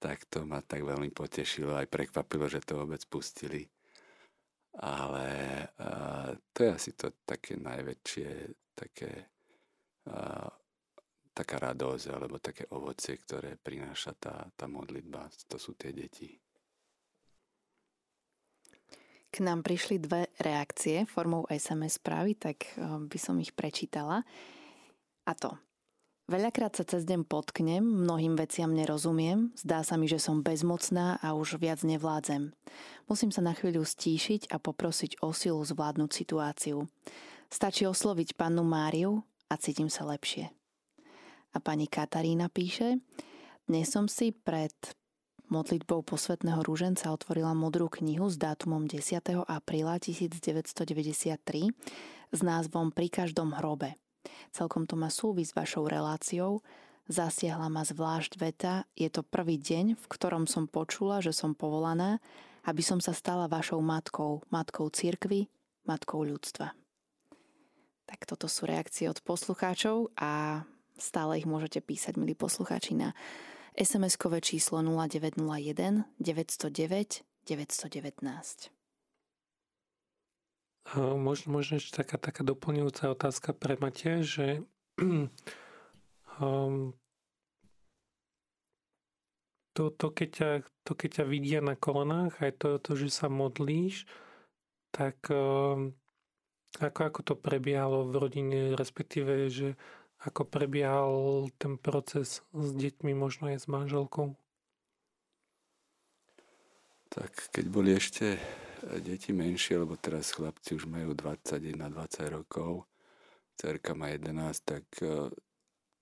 Tak 0.02 0.32
to 0.32 0.48
ma 0.48 0.64
tak 0.66 0.82
veľmi 0.82 1.14
potešilo, 1.14 1.78
aj 1.78 1.92
prekvapilo, 1.92 2.50
že 2.50 2.64
to 2.66 2.82
vôbec 2.82 3.04
pustili. 3.06 3.70
Ale 4.80 5.28
a, 5.78 6.32
to 6.56 6.60
je 6.64 6.70
asi 6.72 6.92
to 6.96 7.12
také 7.28 7.60
najväčšie, 7.60 8.30
také, 8.74 9.28
a, 10.08 10.48
taká 11.36 11.56
radosť, 11.60 12.06
alebo 12.10 12.40
také 12.40 12.66
ovocie, 12.72 13.20
ktoré 13.20 13.60
prináša 13.60 14.16
tá, 14.16 14.48
tá 14.56 14.66
modlitba. 14.66 15.28
To 15.52 15.60
sú 15.60 15.76
tie 15.76 15.92
deti. 15.92 16.40
K 19.32 19.48
nám 19.48 19.64
prišli 19.64 20.04
dve 20.04 20.28
reakcie 20.44 21.08
formou 21.08 21.48
SMS 21.48 22.04
správy, 22.04 22.36
tak 22.36 22.68
eh, 22.76 23.00
by 23.00 23.18
som 23.18 23.40
ich 23.40 23.56
prečítala. 23.56 24.28
A 25.24 25.34
to. 25.34 25.56
Veľakrát 26.32 26.72
sa 26.72 26.88
cez 26.88 27.04
deň 27.04 27.28
potknem, 27.28 27.84
mnohým 27.84 28.40
veciam 28.40 28.72
nerozumiem, 28.72 29.52
zdá 29.52 29.84
sa 29.84 30.00
mi, 30.00 30.08
že 30.08 30.16
som 30.16 30.40
bezmocná 30.40 31.20
a 31.20 31.36
už 31.36 31.60
viac 31.60 31.84
nevládzem. 31.84 32.56
Musím 33.12 33.36
sa 33.36 33.44
na 33.44 33.52
chvíľu 33.52 33.84
stíšiť 33.84 34.48
a 34.48 34.56
poprosiť 34.56 35.20
o 35.28 35.36
silu 35.36 35.60
zvládnuť 35.60 36.08
situáciu. 36.08 36.88
Stačí 37.52 37.84
osloviť 37.84 38.40
pannu 38.40 38.64
Máriu 38.64 39.28
a 39.52 39.60
cítim 39.60 39.92
sa 39.92 40.08
lepšie. 40.08 40.48
A 41.52 41.58
pani 41.60 41.92
Katarína 41.92 42.48
píše, 42.48 43.04
dnes 43.68 43.92
som 43.92 44.08
si 44.08 44.32
pred 44.32 44.72
modlitbou 45.52 46.08
posvetného 46.08 46.64
rúženca 46.64 47.12
otvorila 47.12 47.52
modrú 47.52 47.92
knihu 47.92 48.32
s 48.32 48.40
dátumom 48.40 48.88
10. 48.88 49.44
apríla 49.44 50.00
1993 50.00 51.36
s 52.32 52.40
názvom 52.40 52.96
Pri 52.96 53.12
každom 53.12 53.52
hrobe. 53.60 54.00
Celkom 54.56 54.88
to 54.88 54.96
má 54.96 55.12
súvis 55.12 55.52
s 55.52 55.58
vašou 55.60 55.92
reláciou. 55.92 56.64
Zasiahla 57.12 57.68
ma 57.68 57.84
zvlášť 57.84 58.40
veta, 58.40 58.88
je 58.96 59.12
to 59.12 59.28
prvý 59.28 59.60
deň, 59.60 60.00
v 60.00 60.06
ktorom 60.08 60.48
som 60.48 60.72
počula, 60.72 61.20
že 61.20 61.36
som 61.36 61.52
povolaná, 61.52 62.24
aby 62.64 62.80
som 62.80 63.04
sa 63.04 63.12
stala 63.12 63.52
vašou 63.52 63.84
matkou, 63.84 64.48
matkou 64.48 64.88
cirkvy, 64.88 65.52
matkou 65.84 66.24
ľudstva. 66.24 66.72
Tak 68.08 68.24
toto 68.24 68.48
sú 68.48 68.64
reakcie 68.64 69.12
od 69.12 69.20
poslucháčov 69.20 70.16
a 70.16 70.64
stále 70.96 71.44
ich 71.44 71.48
môžete 71.50 71.84
písať, 71.84 72.16
milí 72.16 72.40
poslucháči, 72.40 72.96
na 72.96 73.12
SMS-kové 73.76 74.42
číslo 74.42 74.84
0901 74.84 76.04
909 76.20 77.24
919. 77.48 78.72
Možno, 80.98 81.48
možno 81.54 81.80
ešte 81.80 82.04
taká, 82.04 82.18
taká 82.20 82.44
doplňujúca 82.44 83.16
otázka 83.16 83.56
pre 83.56 83.80
Matia, 83.80 84.20
že 84.26 84.66
um, 86.42 86.92
to, 89.72 89.84
to, 89.96 90.08
keď 90.12 90.30
ťa, 90.30 90.50
to, 90.84 90.92
keď 90.92 91.10
ťa 91.22 91.26
vidia 91.32 91.60
na 91.64 91.80
kolenách, 91.80 92.44
aj 92.44 92.52
to, 92.60 92.70
to 92.84 92.92
že 93.00 93.08
sa 93.14 93.32
modlíš, 93.32 94.04
tak 94.92 95.16
um, 95.32 95.96
ako, 96.80 97.00
ako 97.08 97.20
to 97.24 97.36
prebiehalo 97.40 98.08
v 98.12 98.14
rodine, 98.20 98.60
respektíve, 98.76 99.48
že 99.48 99.80
ako 100.22 100.46
prebiehal 100.46 101.14
ten 101.58 101.82
proces 101.82 102.46
s 102.54 102.70
deťmi, 102.78 103.12
možno 103.18 103.50
aj 103.50 103.66
s 103.66 103.68
manželkou? 103.68 104.38
Tak 107.12 107.52
keď 107.52 107.66
boli 107.68 107.92
ešte 107.98 108.40
deti 109.04 109.36
menšie, 109.36 109.82
lebo 109.82 110.00
teraz 110.00 110.32
chlapci 110.32 110.80
už 110.80 110.88
majú 110.88 111.12
21-20 111.12 112.38
rokov, 112.38 112.88
cerka 113.60 113.92
má 113.98 114.14
11, 114.16 114.32
tak, 114.64 114.86
e, 115.04 115.28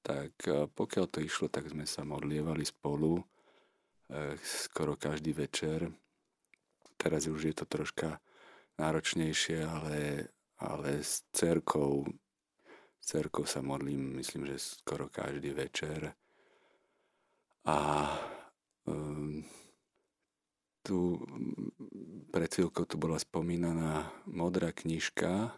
tak 0.05 0.31
e, 0.45 0.69
pokiaľ 0.69 1.05
to 1.09 1.19
išlo, 1.23 1.49
tak 1.49 1.65
sme 1.71 1.89
sa 1.89 2.05
modlievali 2.05 2.61
spolu 2.63 3.23
skoro 4.41 4.97
každý 4.97 5.33
večer. 5.33 5.93
Teraz 6.97 7.29
už 7.29 7.53
je 7.53 7.55
to 7.55 7.65
troška 7.69 8.19
náročnejšie, 8.81 9.63
ale, 9.63 10.27
ale 10.59 11.03
s 11.03 11.23
cerkou, 11.31 12.03
cerkou 13.01 13.47
sa 13.47 13.63
modlím, 13.63 14.19
myslím, 14.19 14.45
že 14.45 14.59
skoro 14.59 15.09
každý 15.09 15.51
večer. 15.55 16.13
A 17.65 17.77
um, 18.85 19.43
tu 20.83 21.19
pred 22.31 22.49
chvíľkou 22.49 22.85
tu 22.85 22.95
bola 22.95 23.19
spomínaná 23.19 24.09
modrá 24.29 24.71
knižka 24.71 25.53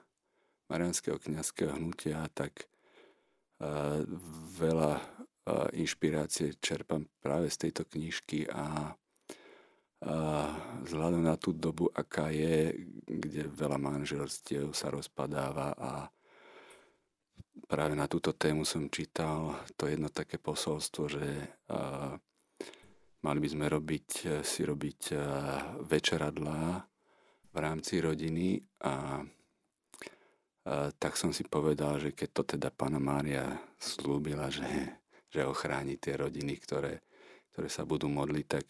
Marianského 0.71 1.19
kniazského 1.19 1.75
hnutia, 1.75 2.25
tak 2.31 2.65
uh, 3.59 4.03
veľa 4.55 4.93
uh, 4.97 5.67
inšpirácie 5.75 6.55
čerpám 6.63 7.05
práve 7.19 7.51
z 7.51 7.67
tejto 7.67 7.83
knižky 7.85 8.47
a 8.47 8.95
vzhľadom 10.81 11.21
na 11.21 11.37
tú 11.37 11.53
dobu, 11.53 11.85
aká 11.93 12.33
je, 12.33 12.73
kde 13.05 13.45
veľa 13.53 13.77
manželstiev 13.77 14.73
sa 14.73 14.89
rozpadáva 14.89 15.77
a 15.77 16.09
práve 17.67 17.95
na 17.95 18.07
túto 18.07 18.31
tému 18.35 18.63
som 18.63 18.87
čítal 18.87 19.59
to 19.75 19.87
jedno 19.87 20.07
také 20.11 20.39
posolstvo, 20.39 21.03
že 21.11 21.25
Mali 23.21 23.37
by 23.37 23.49
sme 23.53 23.69
robiť, 23.69 24.41
si 24.41 24.65
robiť 24.65 25.13
večeradlá 25.85 26.81
v 27.53 27.57
rámci 27.61 28.01
rodiny 28.01 28.57
a, 28.81 29.21
tak 30.97 31.13
som 31.13 31.29
si 31.29 31.45
povedal, 31.45 32.01
že 32.01 32.17
keď 32.17 32.29
to 32.33 32.43
teda 32.57 32.73
pána 32.73 32.97
Mária 32.97 33.61
slúbila, 33.77 34.49
že, 34.49 34.97
že 35.29 35.45
ochráni 35.45 36.01
tie 36.01 36.17
rodiny, 36.17 36.57
ktoré, 36.65 37.05
ktoré 37.53 37.69
sa 37.69 37.85
budú 37.85 38.09
modliť, 38.09 38.45
tak, 38.49 38.65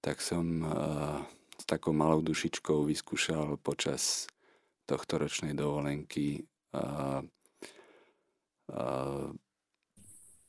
tak 0.00 0.24
som 0.24 0.64
s 1.60 1.64
takou 1.68 1.92
malou 1.92 2.24
dušičkou 2.24 2.88
vyskúšal 2.88 3.60
počas 3.60 4.24
tohto 4.88 5.20
ročnej 5.20 5.52
dovolenky 5.52 6.48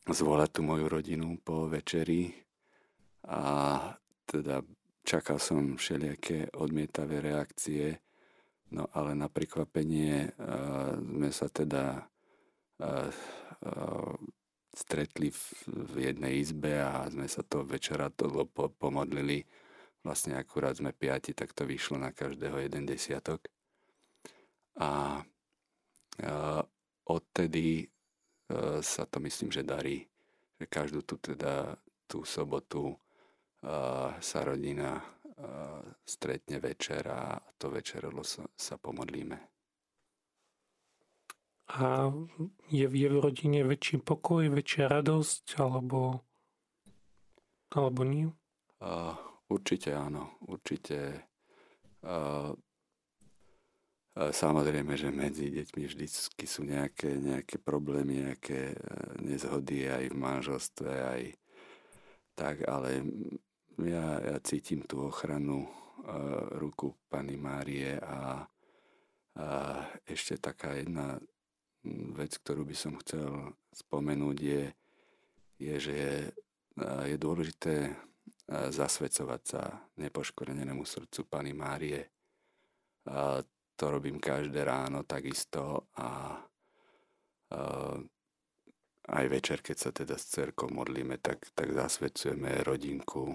zvolať 0.09 0.49
tú 0.49 0.61
moju 0.65 0.85
rodinu 0.89 1.37
po 1.41 1.65
večeri 1.69 2.29
a 3.27 3.41
teda 4.25 4.61
čakal 5.05 5.37
som 5.37 5.77
všelijaké 5.77 6.53
odmietavé 6.57 7.21
reakcie, 7.21 8.01
no 8.73 8.89
ale 8.93 9.17
na 9.17 9.29
prekvapenie 9.29 10.31
uh, 10.37 10.97
sme 10.97 11.29
sa 11.33 11.47
teda 11.49 12.05
uh, 12.81 13.09
stretli 14.71 15.29
v, 15.29 15.95
jednej 15.99 16.39
izbe 16.39 16.79
a 16.79 17.05
sme 17.11 17.27
sa 17.27 17.43
to 17.43 17.67
večera 17.67 18.07
to 18.09 18.31
po, 18.47 18.71
pomodlili. 18.71 19.43
Vlastne 20.01 20.39
akurát 20.39 20.79
sme 20.79 20.95
piati, 20.95 21.35
tak 21.35 21.53
to 21.53 21.67
vyšlo 21.67 21.99
na 21.99 22.09
každého 22.09 22.57
jeden 22.57 22.89
desiatok. 22.89 23.45
A 24.81 25.21
odtedy 27.05 27.85
sa 28.81 29.03
to 29.07 29.19
myslím, 29.23 29.51
že 29.51 29.63
darí. 29.63 30.03
Že 30.59 30.65
každú 30.67 30.99
tú 31.01 31.17
teda 31.17 31.75
tú 32.05 32.27
sobotu 32.27 32.95
sa 34.19 34.39
rodina 34.43 34.99
stretne 36.05 36.61
večer 36.61 37.01
a 37.07 37.39
to 37.57 37.73
večerlo 37.73 38.21
sa, 38.21 38.45
sa 38.53 38.77
pomodlíme. 38.77 39.37
A 41.71 42.11
je, 42.67 42.83
je 42.83 43.07
v 43.07 43.17
rodine 43.23 43.63
väčší 43.63 44.03
pokoj, 44.03 44.43
väčšia 44.51 44.91
radosť, 44.91 45.55
alebo, 45.55 46.19
alebo 47.71 48.01
nie? 48.03 48.27
Uh, 48.83 49.15
určite 49.47 49.95
áno, 49.95 50.35
určite. 50.51 51.31
Uh, 52.03 52.51
Samozrejme, 54.11 54.99
že 54.99 55.07
medzi 55.07 55.47
deťmi 55.47 55.87
vždy 55.87 56.05
sú 56.43 56.67
nejaké, 56.67 57.15
nejaké 57.15 57.55
problémy, 57.63 58.27
nejaké 58.27 58.75
nezhody 59.23 59.87
aj 59.87 60.11
v 60.11 60.15
manželstve, 60.19 60.91
aj 60.91 61.21
tak, 62.35 62.67
ale 62.67 63.07
ja, 63.79 64.19
ja 64.19 64.37
cítim 64.43 64.83
tú 64.83 65.07
ochranu 65.07 65.63
uh, 65.63 66.59
ruku 66.59 66.91
Pany 67.07 67.39
Márie 67.39 67.95
a, 68.03 68.43
a 69.39 69.47
ešte 70.03 70.35
taká 70.43 70.75
jedna 70.75 71.15
vec, 72.11 72.35
ktorú 72.35 72.67
by 72.67 72.75
som 72.75 72.99
chcel 72.99 73.55
spomenúť 73.71 74.37
je, 74.37 74.63
je 75.55 75.75
že 75.79 75.93
je, 75.95 76.15
je 77.07 77.15
dôležité 77.15 77.95
zasvedcovať 78.51 79.41
sa 79.47 79.63
nepoškorenému 79.95 80.83
srdcu 80.83 81.23
Pany 81.31 81.55
Márie. 81.55 82.11
A 83.07 83.39
to 83.81 83.89
robím 83.89 84.21
každé 84.21 84.61
ráno 84.61 85.01
takisto 85.09 85.89
a, 85.97 86.37
a 87.49 87.59
aj 89.09 89.25
večer, 89.25 89.65
keď 89.65 89.77
sa 89.81 89.89
teda 89.89 90.21
s 90.21 90.29
cerkou 90.29 90.69
modlíme, 90.69 91.17
tak, 91.17 91.49
tak 91.57 91.73
zasvedcujeme 91.73 92.61
rodinku 92.61 93.33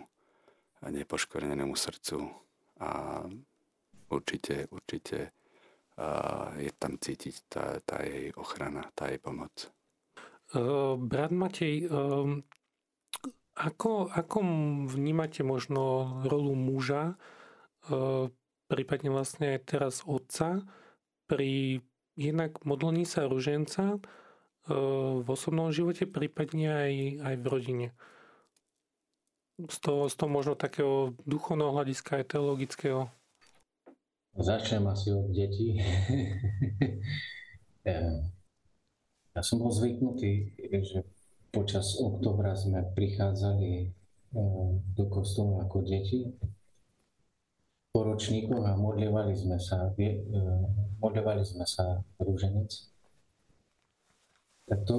a 0.79 0.87
nepoškorenému 0.87 1.75
srdcu 1.75 2.31
a 2.79 2.91
určite, 4.15 4.71
určite 4.71 5.35
a 5.97 6.53
je 6.61 6.71
tam 6.77 7.01
cítiť 7.01 7.35
tá, 7.49 7.81
tá 7.81 8.05
jej 8.05 8.29
ochrana, 8.37 8.85
tá 8.93 9.09
jej 9.09 9.17
pomoc. 9.17 9.73
Uh, 10.53 10.95
brat 11.01 11.33
Matej, 11.33 11.89
uh, 11.89 12.37
ako, 13.57 14.13
ako 14.13 14.39
vnímate 14.93 15.41
možno 15.41 16.15
rolu 16.29 16.53
muža, 16.53 17.17
uh, 17.89 18.29
prípadne 18.67 19.11
vlastne 19.11 19.57
aj 19.57 19.61
teraz 19.67 19.95
otca, 20.07 20.63
pri 21.27 21.83
jednak 22.19 22.63
modlení 22.63 23.07
sa 23.07 23.27
ruženca 23.27 23.99
v 24.67 25.27
osobnom 25.27 25.71
živote, 25.71 26.07
prípadne 26.07 26.69
aj, 26.71 26.93
aj 27.23 27.35
v 27.39 27.47
rodine? 27.47 27.89
z 29.57 29.79
toho, 29.81 30.09
z 30.09 30.15
toho 30.17 30.31
možno 30.31 30.55
takého 30.55 31.17
duchovného 31.25 31.73
hľadiska 31.73 32.21
aj 32.21 32.25
teologického? 32.37 33.09
Začnem 34.37 34.85
asi 34.85 35.17
od 35.17 35.33
detí. 35.33 35.81
ja 39.37 39.41
som 39.41 39.65
bol 39.65 39.73
zvyknutý, 39.73 40.61
že 40.61 41.09
počas 41.49 41.97
oktobra 41.97 42.53
sme 42.53 42.85
prichádzali 42.93 43.97
do 44.93 45.05
kostola 45.09 45.65
ako 45.65 45.81
deti 45.89 46.29
po 47.97 48.05
ročníkoch 48.05 48.61
a 48.61 48.77
modlievali 48.77 49.33
sme 49.33 49.57
sa, 49.57 49.89
modlievali 51.01 51.41
sme 51.41 51.65
sa 51.65 51.97
rúženec. 52.21 52.69
Tak 54.69 54.85
to, 54.85 54.97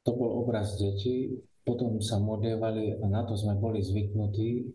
to 0.00 0.10
bol 0.16 0.40
obraz 0.40 0.80
detí, 0.80 1.44
potom 1.60 2.00
sa 2.00 2.16
modlievali, 2.16 2.96
a 2.96 3.04
na 3.04 3.28
to 3.28 3.36
sme 3.36 3.52
boli 3.60 3.84
zvyknutí, 3.84 4.48
e, 4.64 4.66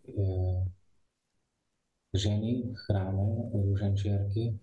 ženy 2.14 2.70
v 2.70 2.78
chráme, 2.86 3.26
rúženčiarky, 3.58 4.54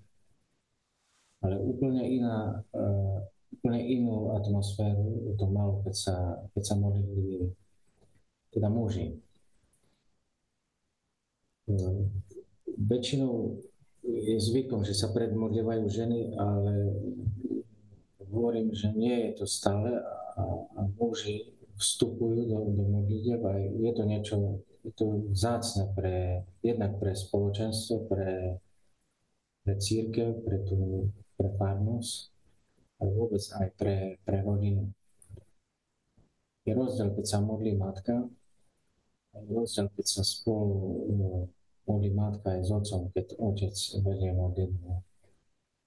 ale 1.43 1.59
úplne 1.67 2.07
iná, 2.15 2.63
e, 2.71 2.87
úplne 3.59 3.83
inú 3.91 4.39
atmosféru 4.39 5.35
to 5.35 5.51
malo, 5.51 5.83
keď 5.83 5.95
sa, 5.99 6.17
keď 6.55 6.63
sa 6.63 6.75
modlili 6.79 7.51
teda 8.55 8.71
muži. 8.71 9.24
E, 11.65 11.75
väčšinou 12.77 13.61
je 14.05 14.37
zvykom, 14.37 14.85
že 14.85 14.93
sa 14.93 15.09
predmodlievajú 15.09 15.85
ženy, 15.89 16.37
ale 16.37 16.93
hovorím, 18.29 18.75
že 18.77 18.93
nie 18.93 19.31
je 19.31 19.41
to 19.41 19.47
stále 19.49 19.97
a, 20.37 20.45
a 20.77 20.81
muži 21.01 21.55
vstupujú 21.79 22.47
do, 22.47 22.59
do 22.75 22.85
modlitev 22.85 23.41
a 23.43 23.53
je 23.59 23.93
to 23.95 24.03
niečo, 24.05 24.37
je 24.85 24.93
to 24.95 25.25
vzácne 25.33 25.91
pre, 25.97 26.45
jednak 26.61 27.01
pre 27.01 27.17
spoločenstvo, 27.17 28.07
pre, 28.07 28.61
pre 29.65 29.75
církev, 29.81 30.45
pre, 30.45 30.61
tú, 30.69 31.09
pre 31.41 31.49
farnosť, 31.57 32.31
ale 33.01 33.11
vôbec 33.17 33.43
aj 33.43 33.69
pre, 33.81 33.97
pre 34.23 34.39
rodinu. 34.45 34.93
Je 36.65 36.73
rozdiel, 36.73 37.13
keď 37.13 37.25
sa 37.25 37.39
modlí 37.41 37.77
matka, 37.77 38.29
je 39.35 39.51
rozdiel, 39.51 39.89
keď 39.97 40.07
sa 40.07 40.23
spolu 40.23 40.77
modlí 41.85 42.11
matka 42.17 42.57
aj 42.57 42.63
s 42.65 42.71
otcom, 42.73 43.13
keď 43.13 43.27
otec 43.39 43.75
vedie 44.05 44.31
modlitbu. 44.33 44.91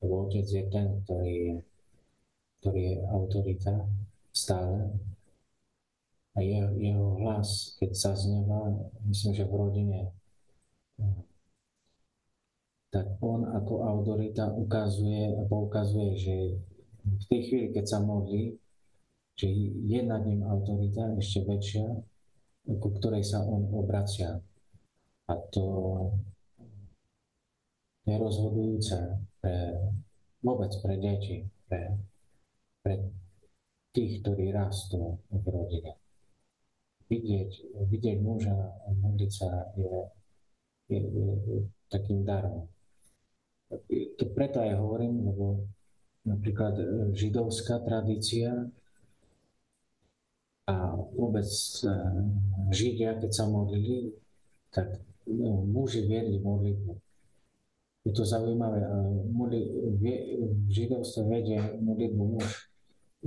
Lebo 0.03 0.13
otec 0.29 0.45
je 0.45 0.63
ten, 0.69 0.87
ktorý, 1.03 1.37
ktorý 2.61 2.81
je 2.81 2.97
autorita 3.09 3.73
stále 4.29 4.93
a 6.37 6.45
jeho, 6.45 6.69
jeho 6.77 7.07
hlas, 7.25 7.73
keď 7.81 7.91
zaznieva, 7.97 8.77
myslím, 9.09 9.33
že 9.33 9.49
v 9.49 9.53
rodine 9.57 9.99
tak 12.87 13.19
on 13.19 13.43
ako 13.43 13.83
autorita 13.83 14.53
ukazuje 14.53 15.35
a 15.35 15.43
poukazuje, 15.45 16.11
že 16.17 16.35
v 17.03 17.23
tej 17.27 17.41
chvíli, 17.45 17.67
keď 17.75 17.85
sa 17.85 17.99
modlí, 17.99 18.55
že 19.37 19.47
je 19.85 19.99
nad 20.01 20.23
ním 20.25 20.41
autorita 20.47 21.13
ešte 21.19 21.45
väčšia, 21.45 21.85
ku 22.79 22.89
ktorej 22.97 23.21
sa 23.21 23.43
on 23.43 23.69
obracia. 23.75 24.39
A 25.27 25.33
to 25.51 25.63
je 28.07 28.15
rozhodujúce 28.15 28.95
pre, 29.43 29.75
vôbec 30.39 30.71
pre 30.79 30.95
deti, 30.95 31.43
pre, 31.67 31.99
pre 32.79 32.95
tých, 33.91 34.23
ktorí 34.23 34.55
rastú 34.55 35.19
v 35.27 35.45
rodine. 35.51 35.99
Vidieť, 37.11 37.51
vidieť 37.91 38.17
muža 38.23 38.55
modliť 39.03 39.31
sa 39.31 39.71
je, 39.75 39.91
je, 40.91 40.99
je, 41.03 41.27
je 41.43 41.57
takým 41.91 42.23
darom. 42.23 42.67
To 43.91 44.23
preto 44.31 44.63
aj 44.63 44.79
hovorím, 44.79 45.27
lebo 45.27 45.67
napríklad 46.23 46.79
židovská 47.15 47.83
tradícia 47.83 48.71
a 50.67 50.75
vôbec 51.15 51.47
e, 51.47 51.87
Židia, 52.75 53.15
keď 53.23 53.31
sa 53.31 53.47
modlili, 53.47 54.11
tak 54.67 54.99
muži 55.67 56.07
viedli 56.07 56.39
modlitbu. 56.39 56.91
Je 58.07 58.11
to 58.15 58.23
zaujímavé. 58.23 58.87
Modli, 59.27 59.67
v 59.99 60.69
židovstve 60.71 61.27
vedie 61.27 61.59
modlitbu 61.83 62.23
muž. 62.23 62.71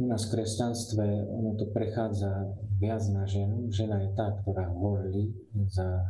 U 0.00 0.06
nás 0.08 0.24
v 0.24 0.40
kresťanstve 0.40 1.04
ono 1.28 1.58
to 1.60 1.68
prechádza 1.68 2.56
viac 2.80 3.04
na 3.12 3.28
ženu. 3.28 3.68
Žena 3.68 4.00
je 4.00 4.10
tá, 4.16 4.32
ktorá 4.40 4.72
horlí 4.72 5.34
za, 5.68 6.08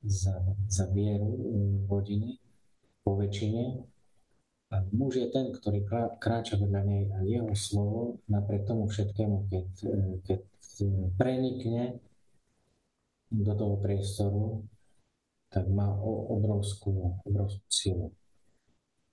za, 0.00 0.40
za 0.70 0.84
vieru 0.94 1.28
v 1.28 1.90
rodine 1.90 2.40
po 3.04 3.20
väčšine. 3.20 3.84
A 4.72 4.80
muž 4.96 5.20
je 5.20 5.28
ten, 5.28 5.52
ktorý 5.52 5.84
kráča 6.18 6.56
vedľa 6.56 6.82
nej 6.88 7.04
a 7.12 7.20
jeho 7.28 7.52
slovo 7.52 8.24
napriek 8.26 8.64
tomu 8.64 8.88
všetkému, 8.88 9.52
keď, 9.52 9.66
keď 10.24 10.40
prenikne 11.20 12.00
do 13.28 13.52
toho 13.54 13.76
priestoru, 13.78 14.64
tak 15.54 15.70
má 15.70 15.94
obrovskú, 16.02 17.22
obrovskú 17.22 17.62
silu. 17.70 18.10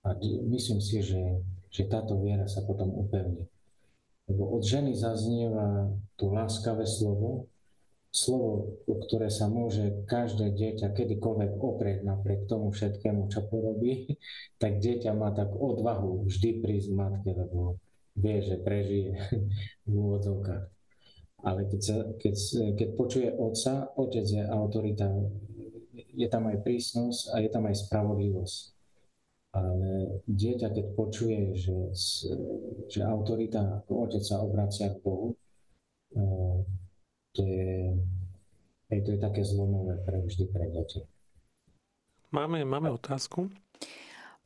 A 0.02 0.18
myslím 0.50 0.82
si, 0.82 0.98
že, 0.98 1.38
že 1.70 1.86
táto 1.86 2.18
viera 2.18 2.50
sa 2.50 2.66
potom 2.66 2.90
upevní. 2.90 3.46
Lebo 4.26 4.58
od 4.58 4.66
ženy 4.66 4.98
zaznieva 4.98 5.94
tu 6.18 6.34
láskavé 6.34 6.82
slovo, 6.82 7.46
slovo, 8.10 8.82
o 8.90 8.94
ktoré 8.98 9.30
sa 9.30 9.46
môže 9.46 10.02
každé 10.10 10.50
dieťa 10.52 10.90
kedykoľvek 10.90 11.52
oprieť 11.62 11.98
napriek 12.02 12.50
tomu 12.50 12.74
všetkému, 12.74 13.30
čo 13.30 13.46
porobí, 13.46 14.18
tak 14.62 14.82
dieťa 14.82 15.14
má 15.14 15.30
tak 15.30 15.54
odvahu 15.54 16.26
vždy 16.26 16.58
prísť 16.58 16.90
matke, 16.90 17.30
lebo 17.30 17.78
vie, 18.18 18.42
že 18.42 18.58
prežije 18.58 19.14
v 19.86 19.92
úvodzovkách. 19.94 20.64
Ale 21.42 21.66
keď, 21.66 21.80
sa, 21.82 21.96
keď, 22.22 22.34
keď 22.78 22.88
počuje 22.94 23.28
otca, 23.34 23.90
otec 23.98 24.22
je 24.22 24.42
autorita, 24.46 25.10
je 26.12 26.28
tam 26.28 26.48
aj 26.48 26.60
prísnosť 26.60 27.32
a 27.32 27.40
je 27.40 27.50
tam 27.50 27.64
aj 27.68 27.76
spravodlivosť. 27.88 28.60
Ale 29.52 30.20
dieťa, 30.24 30.68
keď 30.72 30.86
počuje, 30.96 31.52
že, 31.52 31.92
že 32.88 33.00
autorita 33.04 33.84
ako 33.84 34.08
otec 34.08 34.24
sa 34.24 34.40
obracia 34.40 34.88
k 34.88 35.02
Bohu, 35.04 35.36
eh, 36.16 36.56
to 37.36 37.42
je, 37.44 37.96
to 38.88 39.08
je 39.12 39.20
také 39.20 39.44
zlomové 39.44 40.00
pre 40.04 40.24
vždy 40.24 40.44
pre 40.48 40.68
deti. 40.72 41.04
Máme, 42.32 42.64
máme 42.64 42.88
otázku? 42.92 43.52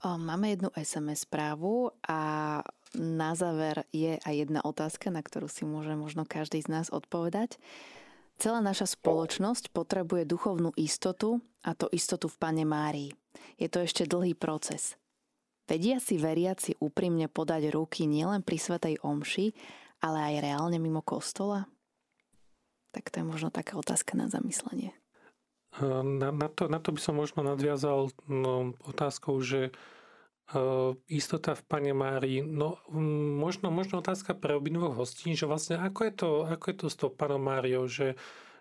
Máme 0.02 0.54
jednu 0.54 0.70
SMS 0.74 1.26
správu 1.26 1.90
a 2.06 2.60
na 2.94 3.32
záver 3.34 3.82
je 3.90 4.18
aj 4.22 4.34
jedna 4.34 4.60
otázka, 4.62 5.10
na 5.10 5.24
ktorú 5.24 5.50
si 5.50 5.66
môže 5.66 5.94
možno 5.98 6.22
každý 6.22 6.62
z 6.62 6.68
nás 6.70 6.86
odpovedať. 6.94 7.58
Celá 8.36 8.60
naša 8.60 8.84
spoločnosť 8.84 9.72
potrebuje 9.72 10.28
duchovnú 10.28 10.76
istotu 10.76 11.40
a 11.64 11.72
to 11.72 11.88
istotu 11.88 12.28
v 12.28 12.36
Pane 12.36 12.64
Márii. 12.68 13.10
Je 13.56 13.68
to 13.72 13.80
ešte 13.80 14.04
dlhý 14.04 14.36
proces. 14.36 15.00
Vedia 15.66 15.98
si 15.98 16.20
veriaci 16.20 16.76
úprimne 16.78 17.26
podať 17.26 17.72
ruky 17.72 18.04
nielen 18.04 18.44
pri 18.44 18.60
Svetej 18.60 19.02
Omši, 19.02 19.56
ale 20.04 20.18
aj 20.32 20.34
reálne 20.44 20.76
mimo 20.76 21.00
kostola? 21.00 21.66
Tak 22.92 23.08
to 23.10 23.24
je 23.24 23.26
možno 23.26 23.48
taká 23.48 23.80
otázka 23.80 24.14
na 24.14 24.28
zamyslenie. 24.28 24.92
Na, 25.80 26.32
na, 26.32 26.48
to, 26.48 26.68
na 26.72 26.80
to 26.80 26.92
by 26.92 27.00
som 27.00 27.16
možno 27.16 27.44
nadviazal 27.44 28.08
no, 28.28 28.72
otázkou, 28.88 29.40
že 29.44 29.72
istota 31.10 31.58
v 31.58 31.62
Pane 31.66 31.90
Márii, 31.90 32.38
no 32.38 32.78
možno, 33.34 33.74
možno 33.74 33.98
otázka 33.98 34.30
pre 34.38 34.54
obidvoch 34.54 34.94
hostí, 34.94 35.34
že 35.34 35.50
vlastne 35.50 35.82
ako 35.82 36.00
je 36.06 36.12
to, 36.14 36.30
ako 36.46 36.64
je 36.70 36.76
to 36.78 36.86
s 36.86 36.96
tou 36.96 37.10
Panou 37.10 37.42
Máriou, 37.42 37.90
že, 37.90 38.14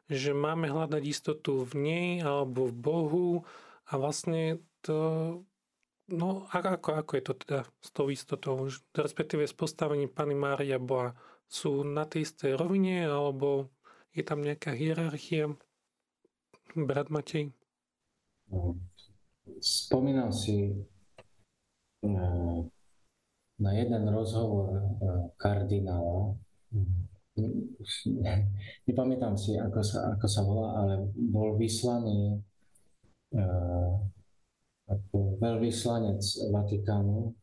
že 0.09 0.33
máme 0.33 0.65
hľadať 0.65 1.03
istotu 1.05 1.61
v 1.61 1.73
nej 1.77 2.09
alebo 2.25 2.65
v 2.65 2.73
Bohu 2.73 3.29
a 3.85 4.01
vlastne 4.01 4.65
to, 4.81 4.97
no 6.09 6.49
ako, 6.49 7.05
ako 7.05 7.11
je 7.21 7.23
to 7.29 7.33
teda 7.37 7.61
s 7.77 7.89
tou 7.93 8.09
istotou, 8.09 8.65
respektíve 8.97 9.45
s 9.45 9.53
postavením 9.53 10.09
Pany 10.09 10.33
Mária 10.33 10.81
Boha, 10.81 11.13
sú 11.45 11.85
na 11.85 12.09
tej 12.09 12.25
istej 12.25 12.57
rovine 12.57 13.05
alebo 13.05 13.69
je 14.17 14.25
tam 14.25 14.41
nejaká 14.41 14.73
hierarchia? 14.73 15.53
Brat 16.73 17.13
Matej? 17.13 17.53
Spomínam 19.61 20.33
si 20.33 20.73
na 23.55 23.71
jeden 23.71 24.03
rozhovor 24.11 24.75
eh, 24.75 24.83
kardinála. 25.37 26.35
Nepamätám 28.87 29.35
si, 29.35 29.59
ako 29.59 29.79
sa, 29.83 30.15
ako 30.15 30.27
sa 30.27 30.41
volá, 30.43 30.69
ale 30.83 30.93
bol 31.15 31.55
vyslaný 31.55 32.39
eh, 33.35 33.91
ako 34.85 35.41
veľvyslanec 35.41 36.21
Vatikánu 36.53 37.33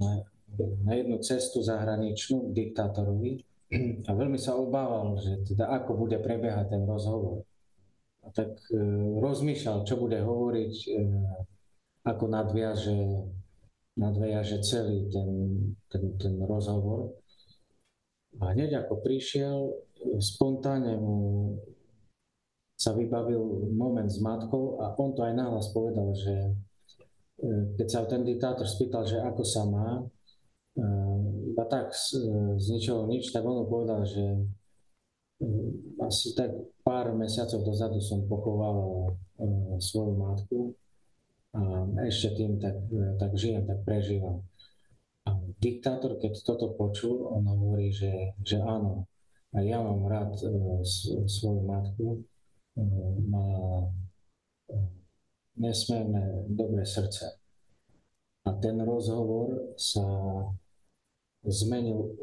na, 0.00 0.24
na 0.84 0.92
jednu 0.96 1.20
cestu 1.20 1.60
zahraničnú 1.60 2.48
k 2.48 2.56
diktátorovi 2.56 3.44
a 4.08 4.10
veľmi 4.12 4.36
sa 4.40 4.56
obával, 4.56 5.16
že 5.20 5.44
teda 5.44 5.68
ako 5.80 6.04
bude 6.08 6.16
prebiehať 6.20 6.72
ten 6.72 6.82
rozhovor. 6.84 7.44
A 8.22 8.28
tak 8.30 8.54
e, 8.70 8.76
rozmýšľal, 9.18 9.84
čo 9.88 9.96
bude 9.96 10.20
hovoriť, 10.20 10.74
e, 10.88 10.90
ako 12.02 12.24
nadviaže, 12.26 12.98
nadviaže 13.98 14.58
celý 14.62 15.06
ten, 15.10 15.30
ten, 15.90 16.04
ten 16.18 16.34
rozhovor. 16.42 17.14
A 18.40 18.56
hneď 18.56 18.86
ako 18.86 19.04
prišiel, 19.04 19.70
spontánne 20.18 20.98
mu 20.98 21.18
sa 22.74 22.96
vybavil 22.96 23.70
moment 23.70 24.08
s 24.10 24.18
matkou 24.18 24.82
a 24.82 24.96
on 24.98 25.14
to 25.14 25.22
aj 25.22 25.36
nahlas 25.36 25.70
povedal, 25.70 26.10
že 26.16 26.34
e, 27.38 27.78
keď 27.78 27.86
sa 27.86 28.08
ten 28.08 28.26
diktátor 28.26 28.66
spýtal, 28.66 29.06
že 29.06 29.22
ako 29.22 29.42
sa 29.46 29.62
má, 29.68 30.02
Ehm, 30.72 31.52
iba 31.52 31.64
tak 31.68 31.92
z, 31.92 32.16
z 32.56 32.66
ničoho 32.72 33.04
nič, 33.04 33.28
tak 33.28 33.44
on 33.44 33.68
povedal, 33.68 34.08
že 34.08 34.24
asi 36.00 36.32
tak 36.38 36.54
pár 36.86 37.12
mesiacov 37.18 37.66
dozadu 37.66 37.98
som 37.98 38.24
pochoval 38.30 39.10
svoju 39.82 40.14
matku 40.14 40.70
ešte 42.08 42.40
tým 42.40 42.56
tak, 42.56 42.76
tak 43.20 43.36
žijem, 43.36 43.68
tak 43.68 43.84
prežívam. 43.84 44.40
A 45.28 45.36
diktátor, 45.60 46.18
keď 46.18 46.42
toto 46.42 46.74
počul, 46.74 47.28
on 47.28 47.46
hovorí, 47.46 47.92
že, 47.92 48.34
že 48.42 48.58
áno, 48.58 49.06
a 49.52 49.60
ja 49.60 49.84
mám 49.84 50.08
rád 50.08 50.32
svoju 51.28 51.60
matku, 51.62 52.24
má 53.28 53.46
nesmierne 55.60 56.48
dobré 56.48 56.88
srdce. 56.88 57.36
A 58.48 58.50
ten 58.58 58.80
rozhovor 58.80 59.76
sa 59.76 60.02
zmenil 61.44 62.16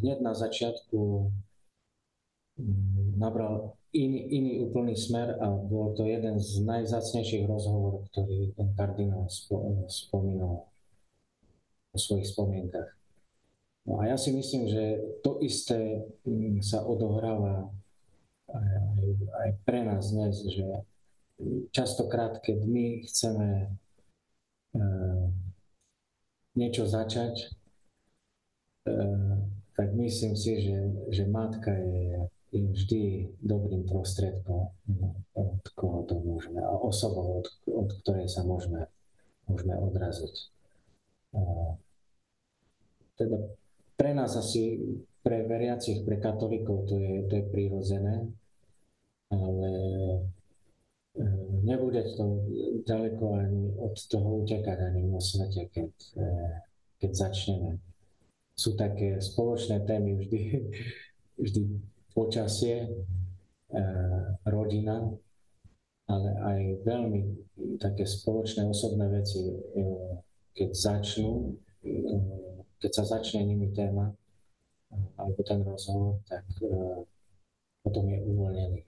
hneď 0.00 0.22
na 0.22 0.32
začiatku, 0.32 1.28
nabral 3.16 3.74
iný, 3.90 4.20
iný 4.30 4.52
úplný 4.62 4.94
smer 4.94 5.40
a 5.40 5.48
bol 5.50 5.96
to 5.96 6.04
jeden 6.04 6.38
z 6.38 6.62
najzácnejších 6.62 7.48
rozhovorov, 7.48 8.06
ktorý 8.12 8.52
ten 8.54 8.68
kardinál 8.76 9.26
spomínal 9.88 10.68
o 11.92 11.98
svojich 11.98 12.28
spomienkach. 12.28 12.92
No 13.86 14.02
a 14.02 14.10
ja 14.10 14.16
si 14.18 14.34
myslím, 14.34 14.68
že 14.68 14.84
to 15.22 15.38
isté 15.40 16.04
mm, 16.26 16.60
sa 16.60 16.82
odohráva 16.84 17.70
aj, 18.50 19.08
aj, 19.30 19.50
pre 19.64 19.80
nás 19.86 20.10
dnes, 20.10 20.42
že 20.46 20.66
častokrát, 21.70 22.38
keď 22.42 22.58
my 22.66 22.86
chceme 23.06 23.48
e, 23.62 23.68
niečo 26.58 26.86
začať, 26.86 27.56
Eh, 28.86 29.36
tak 29.76 29.92
myslím 29.94 30.36
si, 30.36 30.62
že, 30.62 30.78
že 31.10 31.26
matka 31.26 31.74
je 31.74 32.30
je 32.54 32.62
vždy 32.62 33.02
dobrým 33.42 33.82
prostriedkom, 33.86 34.70
od 35.34 35.62
koho 35.74 36.06
to 36.06 36.14
môžeme, 36.22 36.62
a 36.62 36.72
osobou, 36.78 37.42
od, 37.42 37.46
od 37.66 37.90
ktorej 38.02 38.30
sa 38.30 38.46
môžeme, 38.46 38.86
môžeme 39.50 39.74
odraziť. 39.74 40.34
Teda 43.16 43.38
pre 43.96 44.12
nás 44.14 44.36
asi, 44.36 44.78
pre 45.24 45.42
veriacich, 45.48 46.04
pre 46.04 46.20
katolíkov 46.20 46.86
to 46.86 47.00
je, 47.00 47.26
to 47.26 47.34
je 47.40 47.44
prírodzené, 47.50 48.30
ale 49.32 49.70
e, 51.16 51.24
nebude 51.66 52.04
to 52.14 52.46
ďaleko 52.86 53.24
ani 53.34 53.74
od 53.80 53.96
toho 54.06 54.46
utekať 54.46 54.78
ani 54.86 55.02
vo 55.08 55.18
svete, 55.18 55.66
keď, 55.72 55.92
e, 56.14 56.28
keď 57.02 57.10
začneme. 57.10 57.80
Sú 58.54 58.76
také 58.78 59.18
spoločné 59.18 59.82
témy 59.82 60.14
vždy, 60.14 60.40
vždy 61.42 61.60
počasie, 62.16 62.76
e, 62.80 62.90
rodina, 64.48 65.04
ale 66.08 66.30
aj 66.40 66.60
veľmi 66.88 67.20
také 67.76 68.08
spoločné 68.08 68.64
osobné 68.64 69.04
veci, 69.12 69.44
e, 69.52 69.56
keď 70.56 70.70
začnú, 70.72 71.52
e, 71.84 71.92
keď 72.80 72.90
sa 72.96 73.04
začne 73.04 73.44
nimi 73.44 73.68
téma, 73.76 74.16
alebo 75.20 75.44
ten 75.44 75.60
rozhovor, 75.60 76.24
tak 76.24 76.46
potom 77.84 78.06
je 78.08 78.18
uvoľnený. 78.22 78.80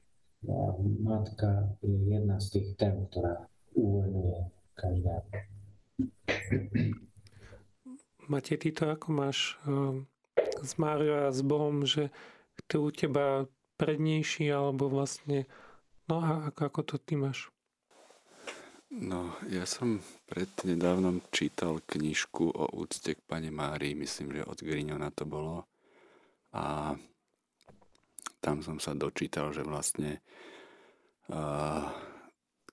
No 0.47 0.53
a 0.55 0.68
matka 1.05 1.68
je 1.85 2.16
jedna 2.16 2.39
z 2.39 2.47
tých 2.55 2.68
tém, 2.79 2.97
ktorá 3.11 3.45
uvoľňuje 3.76 4.39
každá. 4.79 5.26
Matej, 8.31 8.57
ty 8.62 8.68
to 8.70 8.89
ako 8.95 9.09
máš 9.11 9.59
s 10.62 10.79
Máriou 10.79 11.29
a 11.29 11.35
s 11.35 11.43
Bohom, 11.43 11.83
že 11.83 12.14
to 12.67 12.83
u 12.83 12.91
teba 12.91 13.47
prednejší, 13.79 14.51
alebo 14.51 14.91
vlastne, 14.91 15.47
no 16.11 16.19
a 16.19 16.51
ako, 16.51 16.61
ako 16.67 16.81
to 16.83 16.97
ty 16.99 17.15
máš? 17.15 17.53
No, 18.89 19.37
ja 19.53 19.69
som 19.69 20.01
pred 20.25 20.49
nedávnom 20.65 21.21
čítal 21.29 21.85
knižku 21.85 22.49
o 22.49 22.73
úcte 22.73 23.13
k 23.13 23.21
Pane 23.29 23.53
Márii, 23.53 23.93
myslím, 23.93 24.33
že 24.33 24.49
od 24.49 24.65
Grignona 24.65 25.13
to 25.13 25.29
bolo. 25.29 25.69
A 26.57 26.97
tam 28.41 28.65
som 28.65 28.81
sa 28.81 28.97
dočítal, 28.97 29.53
že 29.53 29.61
vlastne 29.61 30.25
a, 31.29 31.85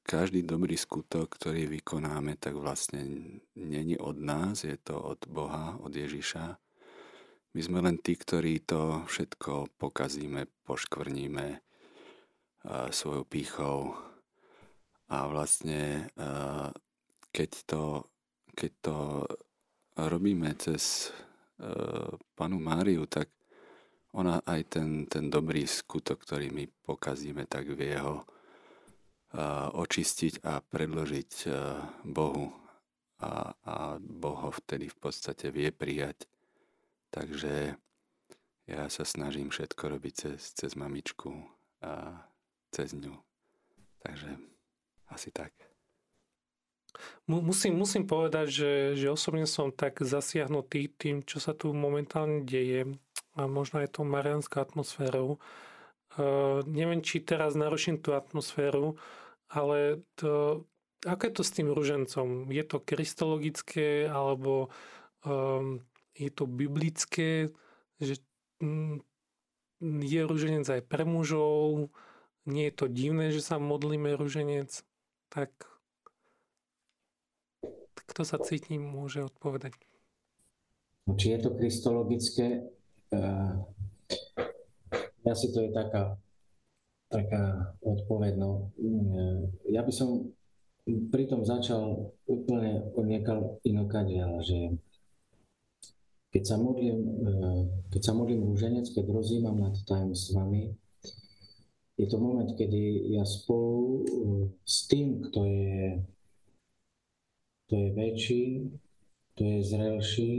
každý 0.07 0.47
dobrý 0.47 0.79
skutok, 0.79 1.35
ktorý 1.35 1.67
vykonáme, 1.67 2.39
tak 2.39 2.55
vlastne 2.55 3.03
není 3.59 3.99
od 3.99 4.15
nás, 4.15 4.63
je 4.63 4.79
to 4.79 4.95
od 4.95 5.19
Boha, 5.27 5.75
od 5.83 5.91
Ježiša. 5.91 6.55
My 7.55 7.63
sme 7.63 7.79
len 7.79 7.95
tí, 8.03 8.19
ktorí 8.19 8.67
to 8.67 9.07
všetko 9.07 9.79
pokazíme, 9.79 10.43
poškvrníme 10.67 11.63
svojou 12.91 13.23
pýchou 13.23 13.95
a 15.07 15.23
vlastne 15.31 16.11
keď 17.31 17.51
to, 17.63 18.11
keď 18.51 18.71
to 18.83 18.97
robíme 19.95 20.51
cez 20.59 21.15
panu 22.35 22.59
Máriu, 22.59 23.07
tak 23.07 23.31
ona 24.11 24.43
aj 24.43 24.61
ten, 24.75 25.07
ten 25.07 25.31
dobrý 25.31 25.63
skutok, 25.63 26.27
ktorý 26.27 26.51
my 26.51 26.67
pokazíme, 26.83 27.47
tak 27.47 27.71
vie 27.71 27.95
ho 27.95 28.27
očistiť 29.79 30.43
a 30.43 30.59
predložiť 30.59 31.31
Bohu. 32.03 32.51
A, 33.23 33.55
a 33.63 33.75
Boh 33.95 34.43
ho 34.43 34.51
vtedy 34.51 34.91
v 34.91 34.97
podstate 34.99 35.47
vie 35.55 35.71
prijať 35.71 36.27
Takže 37.15 37.79
ja 38.67 38.83
sa 38.91 39.07
snažím 39.07 39.47
všetko 39.47 39.83
robiť 39.87 40.13
cez, 40.13 40.51
cez 40.51 40.75
mamičku 40.75 41.31
a 41.79 42.19
cez 42.75 42.91
ňu. 42.91 43.15
Takže 44.03 44.35
asi 45.07 45.31
tak. 45.31 45.55
Musím, 47.27 47.79
musím 47.79 48.03
povedať, 48.03 48.47
že, 48.51 48.71
že 48.99 49.07
osobne 49.11 49.47
som 49.47 49.71
tak 49.71 50.03
zasiahnutý 50.03 50.91
tým, 50.91 51.23
čo 51.23 51.39
sa 51.39 51.55
tu 51.55 51.71
momentálne 51.71 52.43
deje 52.43 52.99
a 53.35 53.47
možno 53.47 53.83
aj 53.83 53.95
tou 53.95 54.03
marianskou 54.07 54.59
atmosférou. 54.59 55.39
Uh, 56.15 56.63
neviem, 56.67 57.03
či 57.03 57.19
teraz 57.19 57.55
naruším 57.59 57.99
tú 57.99 58.15
atmosféru, 58.15 58.95
ale 59.51 60.03
to, 60.15 60.63
ako 61.03 61.21
je 61.27 61.33
to 61.35 61.43
s 61.43 61.51
tým 61.51 61.67
ružencom? 61.71 62.47
Je 62.47 62.63
to 62.63 62.79
kristologické 62.79 64.07
alebo 64.07 64.71
um, 65.27 65.83
je 66.15 66.29
to 66.31 66.47
biblické, 66.47 67.51
že 67.99 68.23
mm, 68.63 69.03
je 69.83 70.21
ruženec 70.23 70.65
aj 70.65 70.81
pre 70.87 71.03
mužov, 71.03 71.91
nie 72.47 72.71
je 72.71 72.75
to 72.75 72.85
divné, 72.87 73.35
že 73.35 73.43
sa 73.43 73.59
modlíme 73.59 74.15
ruženec, 74.15 74.71
tak 75.27 75.51
kto 78.05 78.21
sa 78.23 78.37
cíti, 78.39 78.79
môže 78.79 79.27
odpovedať. 79.27 79.75
Či 81.05 81.37
je 81.37 81.39
to 81.41 81.49
kristologické, 81.57 82.63
uh, 83.13 83.59
asi 85.25 85.51
to 85.51 85.67
je 85.67 85.71
taká, 85.73 86.17
taká 87.11 87.75
odpoveď. 87.81 88.33
No. 88.39 88.71
Uh, 88.77 89.49
ja 89.69 89.81
by 89.81 89.91
som 89.93 90.31
pritom 90.85 91.41
začal 91.45 92.13
úplne 92.29 92.93
od 92.93 93.05
niekal 93.09 93.57
inokadiaľ, 93.65 94.41
že 94.45 94.77
keď 96.35 96.43
sa 96.43 96.59
modlím, 96.59 96.99
e, 96.99 97.39
keď 97.95 98.01
sa 98.03 98.11
modlím 98.11 98.43
rúženec, 98.43 98.91
keď 98.91 99.07
rozímam 99.07 99.55
nad 99.55 99.71
tajomstvami, 99.87 100.75
je 101.95 102.05
to 102.11 102.19
moment, 102.19 102.51
kedy 102.59 103.15
ja 103.15 103.23
spolu 103.23 104.03
e, 104.03 104.05
s 104.67 104.83
tým, 104.91 105.23
kto 105.23 105.47
je, 105.47 106.03
kto 107.63 107.73
je 107.79 107.89
väčší, 107.95 108.45
kto 109.31 109.41
je 109.47 109.59
zrelší, 109.63 110.33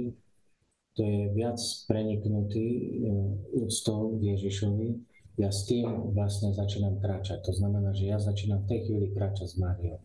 kto 0.93 1.01
je 1.01 1.23
viac 1.33 1.57
preniknutý 1.89 2.69
e, 2.69 2.89
úctou 3.57 4.21
k 4.21 4.37
Ježišovi, 4.37 5.01
ja 5.41 5.49
s 5.49 5.65
tým 5.65 6.13
vlastne 6.13 6.53
začínam 6.53 7.01
kráčať. 7.01 7.41
To 7.49 7.57
znamená, 7.57 7.97
že 7.97 8.13
ja 8.13 8.21
začínam 8.21 8.69
v 8.69 8.69
tej 8.69 8.81
chvíli 8.85 9.17
kráčať 9.17 9.49
s 9.49 9.57
Máriou. 9.57 10.01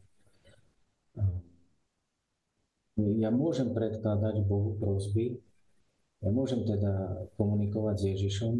Ja 2.96 3.32
môžem 3.32 3.72
predkladať 3.76 4.44
Bohu 4.48 4.76
prosby, 4.80 5.40
ja 6.22 6.30
môžem 6.30 6.62
teda 6.62 7.26
komunikovať 7.34 7.96
s 7.98 8.04
Ježišom, 8.14 8.54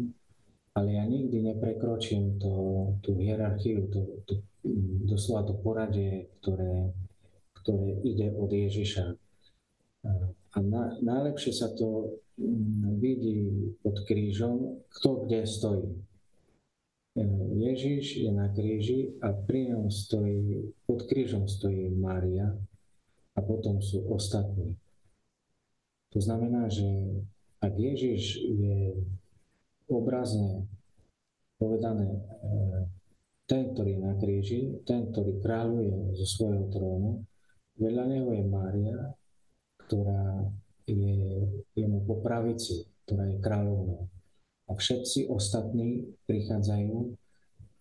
ale 0.74 0.88
ja 0.98 1.04
nikdy 1.06 1.52
neprekročím 1.52 2.42
to, 2.42 2.52
tú 3.04 3.14
hierarchiu, 3.20 3.86
to, 3.92 4.24
to, 4.26 4.34
doslova 5.06 5.46
to 5.46 5.54
poradie, 5.60 6.32
ktoré, 6.40 6.90
ktoré 7.62 7.88
ide 8.02 8.34
od 8.34 8.50
Ježiša. 8.50 9.04
A 10.52 10.58
na, 10.58 10.98
najlepšie 10.98 11.52
sa 11.54 11.70
to 11.72 12.18
mm, 12.34 12.98
vidí 12.98 13.72
pod 13.80 14.02
krížom, 14.04 14.82
kto 14.90 15.24
kde 15.24 15.46
stojí. 15.46 15.92
E, 17.14 17.24
Ježiš 17.70 18.26
je 18.26 18.30
na 18.34 18.50
kríži 18.50 19.14
a 19.22 19.30
pri 19.32 19.70
ňom 19.70 19.86
stojí, 19.88 20.74
pod 20.84 21.06
krížom 21.06 21.46
stojí 21.46 21.94
Mária 21.94 22.52
a 23.36 23.40
potom 23.40 23.78
sú 23.78 24.02
ostatní. 24.10 24.76
To 26.12 26.20
znamená, 26.20 26.68
že 26.68 26.84
ak 27.62 27.74
Ježiš 27.78 28.42
je 28.42 28.98
obrazne 29.86 30.66
povedané 31.62 32.10
e, 32.10 32.20
ten, 33.46 33.70
ktorý 33.70 33.94
je 33.94 34.00
na 34.02 34.14
kríži, 34.18 34.60
ten, 34.82 35.14
ktorý 35.14 35.38
kráľuje 35.38 36.18
zo 36.18 36.26
svojho 36.26 36.66
trónu, 36.74 37.22
vedľa 37.78 38.04
neho 38.10 38.28
je 38.34 38.44
Mária, 38.50 38.98
ktorá 39.86 40.42
je 40.90 41.46
jemu 41.78 42.02
po 42.02 42.18
pravici, 42.18 42.90
ktorá 43.06 43.30
je 43.30 43.38
kráľovnou. 43.38 44.10
A 44.66 44.70
všetci 44.74 45.30
ostatní 45.30 46.10
prichádzajú 46.26 47.14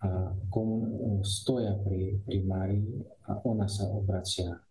a 0.01 0.33
komun- 0.49 1.21
stoja 1.21 1.77
pri, 1.81 2.21
pri 2.25 2.39
Márii 2.45 3.05
a 3.29 3.37
ona 3.45 3.65
sa 3.65 3.89
obracia 3.89 4.49
e, 4.53 4.61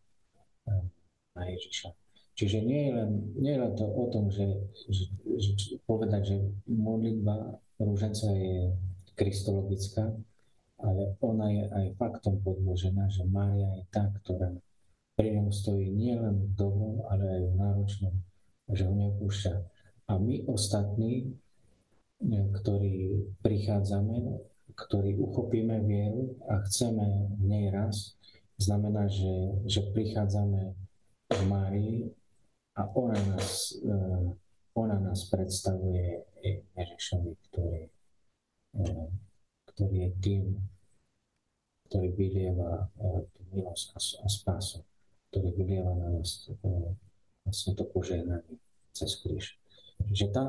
na 1.34 1.42
Ježiša. 1.50 2.09
Čiže 2.40 2.64
nie 2.64 2.88
je 2.88 2.92
len, 2.96 3.10
nie 3.36 3.52
je 3.52 3.60
len 3.60 3.72
to 3.76 3.84
o 3.84 4.08
tom, 4.08 4.32
že, 4.32 4.48
že, 4.88 5.04
že 5.36 5.76
povedať, 5.84 6.22
že 6.24 6.36
modlitba 6.72 7.60
rúženca 7.76 8.32
je 8.32 8.72
kristologická, 9.12 10.08
ale 10.80 11.20
ona 11.20 11.52
je 11.52 11.64
aj 11.68 12.00
faktom 12.00 12.40
podložená, 12.40 13.12
že 13.12 13.28
Mária 13.28 13.68
je 13.76 13.84
tá, 13.92 14.08
ktorá 14.08 14.56
pri 15.20 15.36
ňom 15.36 15.52
stojí 15.52 15.92
nielen 15.92 16.48
v 16.48 16.56
dobrom, 16.56 17.04
ale 17.12 17.28
aj 17.28 17.42
v 17.44 17.54
náročnom, 17.60 18.14
že 18.72 18.88
ho 18.88 18.94
neopúšťa. 18.96 19.54
A 20.08 20.16
my 20.16 20.48
ostatní, 20.48 21.36
ktorí 22.24 23.20
prichádzame, 23.44 24.16
ktorí 24.80 25.20
uchopíme 25.20 25.76
vieru 25.84 26.40
a 26.48 26.64
chceme 26.64 27.36
v 27.36 27.44
nej 27.44 27.68
raz, 27.68 28.16
znamená, 28.56 29.12
že, 29.12 29.60
že 29.68 29.92
prichádzame 29.92 30.72
k 31.28 31.36
Márii 31.44 32.16
a 32.80 32.88
ona 32.96 33.20
nás, 33.36 33.76
eh, 33.76 34.28
ona 34.74 34.96
nás 34.96 35.28
predstavuje 35.28 36.24
Ježišovi, 36.72 37.32
ktorý, 37.50 37.82
eh, 38.80 39.08
aj 39.80 40.12
tým, 40.20 40.56
ktorý 41.88 42.08
vylieva 42.12 42.92
tú 43.32 43.40
milosť 43.50 43.96
a 43.96 44.28
spásu, 44.28 44.84
ktorý 45.32 45.56
vylieva 45.56 45.96
na 45.96 46.20
nás 46.20 46.52
vlastne 47.48 47.72
to 47.72 47.88
požehnanie 47.88 48.60
cez 48.92 49.16
kríž. 49.24 49.56
Že 50.12 50.26
tá, 50.36 50.44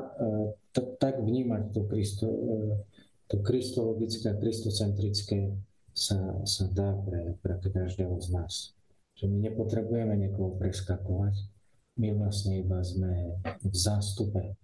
t- 0.75 0.91
tak 0.99 1.23
vnímať 1.23 1.71
to, 1.71 1.81
Kristo, 1.87 2.27
to 3.31 3.39
kristologické 3.39 4.35
kristocentrické 4.35 5.55
sa, 5.95 6.19
sa 6.47 6.67
dá 6.71 6.95
pre, 7.03 7.35
pre 7.39 7.55
každého 7.59 8.19
z 8.19 8.27
nás. 8.35 8.53
Že 9.15 9.31
my 9.31 9.37
nepotrebujeme 9.51 10.15
niekoho 10.19 10.55
preskakovať, 10.59 11.35
my 12.01 12.09
vlastne 12.17 12.57
iba 12.57 12.81
sme 12.81 13.37
v 13.61 13.75
zástupe. 13.77 14.57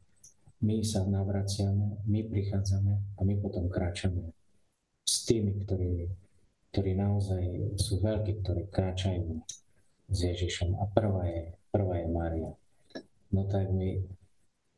My 0.57 0.81
sa 0.81 1.05
navraciame, 1.05 2.01
my 2.09 2.25
prichádzame 2.25 2.93
a 3.13 3.19
my 3.21 3.33
potom 3.37 3.69
kráčame 3.69 4.33
s 5.05 5.21
tými, 5.29 5.53
ktorí, 5.61 6.09
ktorí 6.73 6.97
naozaj 6.97 7.77
sú 7.77 8.01
veľkí, 8.01 8.41
ktorí 8.41 8.73
kráčajú 8.73 9.45
s 10.09 10.17
Ježišom. 10.17 10.81
A 10.81 10.89
prvá 10.89 11.29
je, 11.29 11.53
prvá 11.69 12.01
je 12.01 12.07
Mária. 12.09 12.51
No 13.29 13.45
tak 13.45 13.69
my 13.69 14.01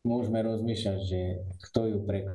môžeme 0.04 0.44
rozmýšľať, 0.44 1.00
že 1.00 1.22
kto 1.64 1.96
ju 1.96 1.98
pre 2.04 2.28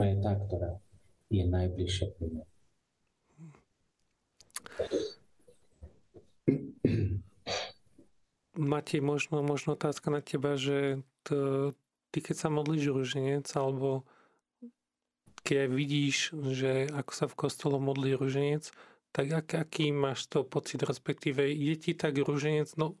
je 0.00 0.16
tá, 0.20 0.32
ktorá 0.32 0.80
je 1.28 1.44
najbližšia 1.44 2.08
pri 2.16 2.26
mne. 2.32 2.44
Matej, 8.56 9.04
možno, 9.04 9.44
možno 9.44 9.76
otázka 9.76 10.08
na 10.08 10.24
teba, 10.24 10.56
že 10.56 11.04
to, 11.22 11.70
ty 12.10 12.24
keď 12.24 12.36
sa 12.36 12.48
modlíš 12.48 12.92
ruženec, 12.92 13.46
alebo 13.52 14.08
keď 15.44 15.68
vidíš, 15.70 16.34
že 16.56 16.90
ako 16.90 17.12
sa 17.12 17.26
v 17.28 17.38
kostole 17.38 17.76
modlí 17.78 18.16
ruženec, 18.16 18.72
tak 19.14 19.32
ak, 19.32 19.68
aký 19.68 19.92
máš 19.92 20.26
to 20.26 20.42
pocit, 20.42 20.82
respektíve 20.82 21.44
je 21.44 21.74
ti 21.76 21.92
tak 21.92 22.18
ruženec 22.18 22.72
no, 22.80 22.96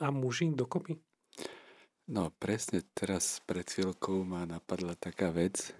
a 0.00 0.08
muži 0.12 0.52
dokopy? 0.52 0.98
No 2.10 2.34
presne 2.36 2.82
teraz 2.92 3.40
pred 3.46 3.64
chvíľkou 3.64 4.26
ma 4.26 4.42
napadla 4.44 4.98
taká 4.98 5.30
vec 5.30 5.70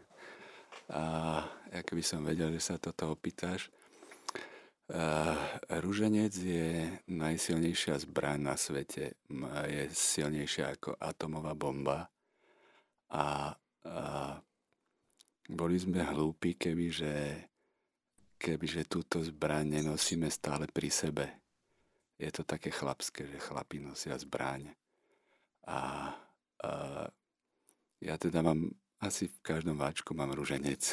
a 0.89 1.45
ak 1.73 1.93
by 1.93 2.05
som 2.05 2.23
vedel, 2.25 2.55
že 2.57 2.73
sa 2.73 2.77
toto 2.79 3.13
opýtaš, 3.13 3.69
Rúženec 5.73 6.37
je 6.37 6.85
najsilnejšia 7.09 7.97
zbraň 8.05 8.53
na 8.53 8.61
svete. 8.61 9.17
Je 9.65 9.83
silnejšia 9.89 10.77
ako 10.77 11.01
atomová 11.01 11.57
bomba. 11.57 12.13
A, 13.09 13.57
a 13.89 14.05
boli 15.49 15.81
sme 15.81 16.05
hlúpi, 16.05 16.61
kebyže, 16.61 17.49
kebyže 18.37 18.85
túto 18.85 19.25
zbraň 19.25 19.81
nenosíme 19.81 20.29
stále 20.29 20.69
pri 20.69 20.93
sebe. 20.93 21.25
Je 22.21 22.29
to 22.29 22.45
také 22.45 22.69
chlapské, 22.69 23.25
že 23.25 23.41
chlapi 23.41 23.81
nosia 23.81 24.21
zbraň. 24.21 24.77
A, 25.73 25.73
a 25.73 25.81
ja 27.97 28.15
teda 28.21 28.45
mám, 28.45 28.69
asi 29.01 29.33
v 29.33 29.41
každom 29.41 29.81
váčku 29.81 30.13
mám 30.13 30.37
rúženec. 30.37 30.85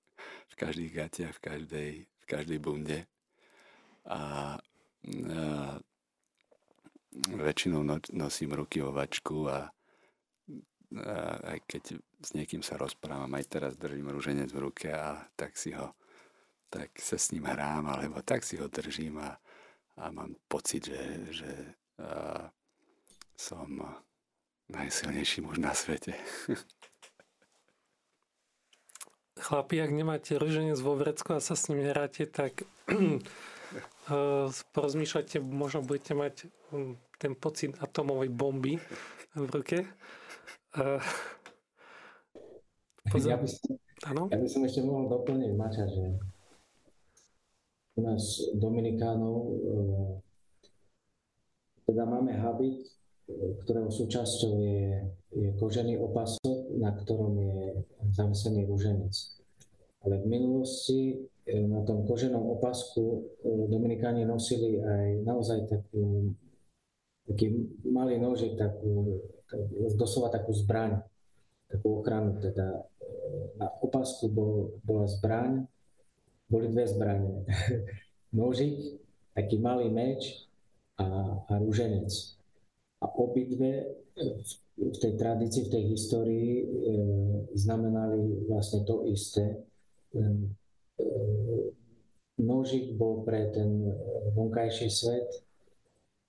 v 0.52 0.54
každých 0.60 0.92
gatiach, 0.92 1.32
v 1.32 1.40
každej, 1.40 1.90
v 2.04 2.24
každej 2.28 2.60
bunde 2.60 3.08
a, 4.08 4.56
a 4.56 5.42
väčšinou 7.28 7.82
no, 7.84 7.96
nosím 8.12 8.52
ruky 8.56 8.80
vačku 8.80 9.48
a, 9.48 9.68
a 10.96 11.16
aj 11.54 11.58
keď 11.68 11.82
s 12.24 12.30
niekým 12.34 12.64
sa 12.64 12.80
rozprávam, 12.80 13.30
aj 13.36 13.44
teraz 13.46 13.72
držím 13.76 14.10
rúženec 14.10 14.50
v 14.50 14.62
ruke 14.64 14.88
a 14.90 15.28
tak 15.36 15.54
si 15.54 15.72
ho 15.76 15.94
tak 16.68 16.92
sa 17.00 17.16
s 17.16 17.32
ním 17.32 17.48
hrám, 17.48 17.88
alebo 17.88 18.20
tak 18.20 18.44
si 18.44 18.60
ho 18.60 18.68
držím 18.68 19.24
a, 19.24 19.40
a 19.96 20.12
mám 20.12 20.36
pocit, 20.52 20.84
že, 20.84 21.00
že 21.32 21.52
a, 21.96 22.52
som 23.32 23.80
najsilnejší 24.68 25.40
muž 25.40 25.56
na 25.58 25.72
svete. 25.72 26.12
Chlapi, 29.38 29.80
ak 29.80 29.90
nemáte 29.94 30.36
rúženec 30.36 30.76
vo 30.82 30.98
vrecku 30.98 31.32
a 31.32 31.40
sa 31.40 31.56
s 31.56 31.72
ním 31.72 31.88
hráte, 31.88 32.28
tak 32.28 32.68
porozmýšľate, 34.72 35.40
možno 35.42 35.84
budete 35.84 36.12
mať 36.16 36.34
hm, 36.72 36.94
ten 37.18 37.32
pocit 37.34 37.76
atomovej 37.78 38.30
bomby 38.32 38.80
v 39.36 39.48
ruke. 39.52 39.84
Pozor... 43.08 43.28
Ja, 43.28 43.38
by 43.40 43.48
som, 43.48 43.72
ja 44.28 44.38
by 44.38 44.48
som 44.48 44.62
ešte 44.68 44.84
mohol 44.84 45.08
doplniť, 45.08 45.52
Mača, 45.56 45.88
že 45.88 46.04
u 47.98 48.00
nás 48.04 48.22
Dominikánov 48.54 49.36
e, 49.42 49.52
teda 51.88 52.04
máme 52.04 52.36
habit, 52.36 52.84
ktorého 53.64 53.88
súčasťou 53.88 54.52
je, 54.60 55.08
je 55.36 55.48
kožený 55.56 55.96
opasok, 56.00 56.78
na 56.80 56.92
ktorom 56.92 57.32
je 57.36 57.84
zavesený 58.12 58.68
rúženec. 58.68 59.12
Ale 60.04 60.20
v 60.20 60.26
minulosti 60.28 61.16
na 61.68 61.80
tom 61.84 62.04
koženom 62.04 62.60
opasku 62.60 63.04
e, 63.04 63.18
Dominikáni 63.72 64.28
nosili 64.28 64.76
aj 64.76 65.24
naozaj 65.24 65.64
takú, 65.64 66.32
taký 67.24 67.72
malý 67.88 68.20
nožik, 68.20 68.60
takú, 68.60 69.22
doslova 69.96 70.28
takú 70.28 70.52
zbraň, 70.52 71.00
takú 71.72 72.04
ochranu. 72.04 72.36
Teda 72.40 72.84
e, 73.00 73.08
na 73.56 73.68
opasku 73.80 74.28
bol, 74.28 74.76
bola 74.84 75.08
zbraň, 75.08 75.64
boli 76.48 76.68
dve 76.68 76.84
zbranie. 76.88 77.44
Nožik, 78.38 79.00
taký 79.32 79.56
malý 79.56 79.88
meč 79.88 80.48
a, 81.00 81.06
a 81.48 81.52
rúženec. 81.56 82.12
A 83.00 83.06
obidve 83.08 83.88
v 84.76 84.96
tej 85.00 85.12
tradícii, 85.16 85.64
v 85.64 85.72
tej 85.72 85.84
histórii 85.96 86.52
e, 86.60 86.66
znamenali 87.56 88.46
vlastne 88.50 88.84
to 88.84 89.06
isté, 89.08 89.64
len 90.12 90.52
nožik 92.38 92.94
bol 92.94 93.26
pre 93.26 93.50
ten 93.50 93.90
vonkajší 94.34 94.88
svet 94.90 95.28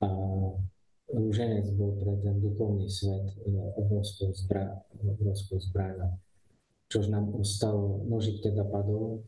a 0.01 0.09
rúženec 1.13 1.69
bol 1.77 1.97
pre 1.97 2.13
ten 2.21 2.41
duchovný 2.41 2.89
svet 2.89 3.33
obrovskou, 3.77 4.33
zbra, 4.33 4.81
obrovskou 5.01 5.57
zbraňou. 5.61 6.17
Čož 6.89 7.13
nám 7.13 7.29
ostalo, 7.37 8.01
nožik 8.09 8.41
teda 8.41 8.65
padol, 8.65 9.21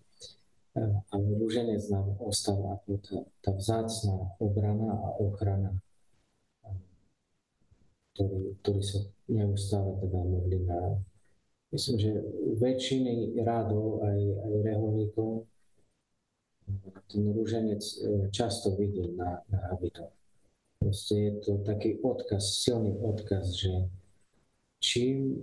ale 1.13 1.25
rúženec 1.37 1.83
nám 1.93 2.17
ostal 2.17 2.57
ako 2.73 2.97
tá, 3.03 3.17
tá 3.45 3.51
vzácná 3.53 4.33
obrana 4.41 4.97
a 4.97 5.07
ochrana, 5.21 5.77
ktorý, 8.15 8.57
ktorý 8.63 8.81
sa 8.81 8.99
neustále 9.29 9.91
teda 10.01 10.19
modlí 10.25 10.59
na 10.65 10.79
myslím, 11.71 11.97
že 11.99 12.11
väčšiny 12.59 13.39
rádov 13.43 14.03
aj, 14.03 14.19
aj 14.19 14.53
reholníkov 14.67 15.51
ten 17.11 17.23
rúženec 17.33 17.83
e, 17.83 17.95
často 18.31 18.75
vidí 18.75 19.11
na, 19.15 19.43
na 19.51 19.59
habitoch. 19.71 20.11
Proste 20.79 21.15
je 21.15 21.31
to 21.43 21.51
taký 21.61 21.99
odkaz, 22.01 22.63
silný 22.63 22.95
odkaz, 22.97 23.53
že 23.53 23.91
čím, 24.81 25.37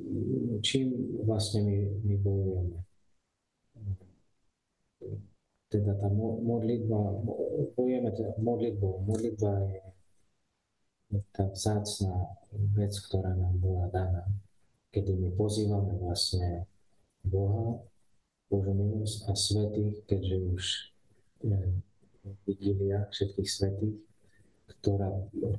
čím 0.65 1.15
vlastne 1.23 1.63
my, 1.63 1.77
my 2.05 2.15
bojujeme. 2.19 2.79
Teda 5.69 5.93
tá 6.01 6.09
modlitba, 6.43 7.23
bojujeme 7.77 8.11
teda 8.17 8.33
modlitbou. 8.41 9.05
Modlitba 9.05 9.53
je 9.69 9.85
tá 11.37 11.45
vzácná 11.53 12.35
vec, 12.73 12.97
ktorá 13.05 13.37
nám 13.37 13.61
bola 13.61 13.87
daná 13.93 14.25
kedy 14.93 15.13
my 15.17 15.31
pozývame 15.37 15.97
vlastne 16.01 16.65
Boha, 17.25 17.83
Božu 18.49 18.73
milosť 18.73 19.29
a 19.29 19.33
svetých, 19.37 19.97
keďže 20.09 20.37
už 20.41 20.65
je 21.45 21.61
vigilia 22.49 23.05
všetkých 23.13 23.49
svetých, 23.49 23.97
ktorá, 24.81 25.11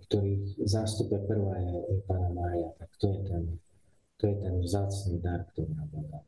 ktorých 0.09 0.57
zástupe 0.65 1.17
prvá 1.25 1.57
je, 1.61 1.75
je 1.93 1.97
Pána 2.09 2.29
Mária. 2.33 2.69
Tak 2.77 2.89
to 2.97 3.05
je 3.13 3.19
ten, 3.25 3.43
to 4.17 4.23
je 4.27 4.35
ten 4.41 4.55
vzácný 4.61 5.15
dar, 5.21 5.45
ktorý 5.53 5.71
nám 5.77 5.89
dá. 5.93 6.19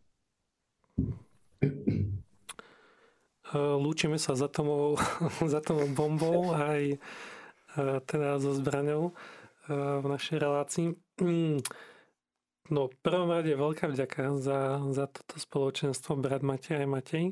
Lúčime 3.58 4.16
sa 4.16 4.38
za 4.38 4.48
tomou, 4.48 4.96
za 5.54 5.60
tomou 5.60 5.90
bombou 5.92 6.54
aj 6.56 6.96
teda 8.08 8.40
so 8.40 8.52
zbraňou 8.56 9.16
v 9.72 10.06
našej 10.06 10.38
relácii. 10.40 10.88
No, 12.72 12.88
v 12.88 12.96
prvom 13.04 13.28
rade 13.28 13.52
veľká 13.52 13.92
vďaka 13.92 14.40
za, 14.40 14.80
za 14.96 15.06
toto 15.12 15.36
spoločenstvo, 15.36 16.16
brat 16.16 16.40
Matej 16.40 16.80
aj 16.80 16.88
Matej. 16.88 17.26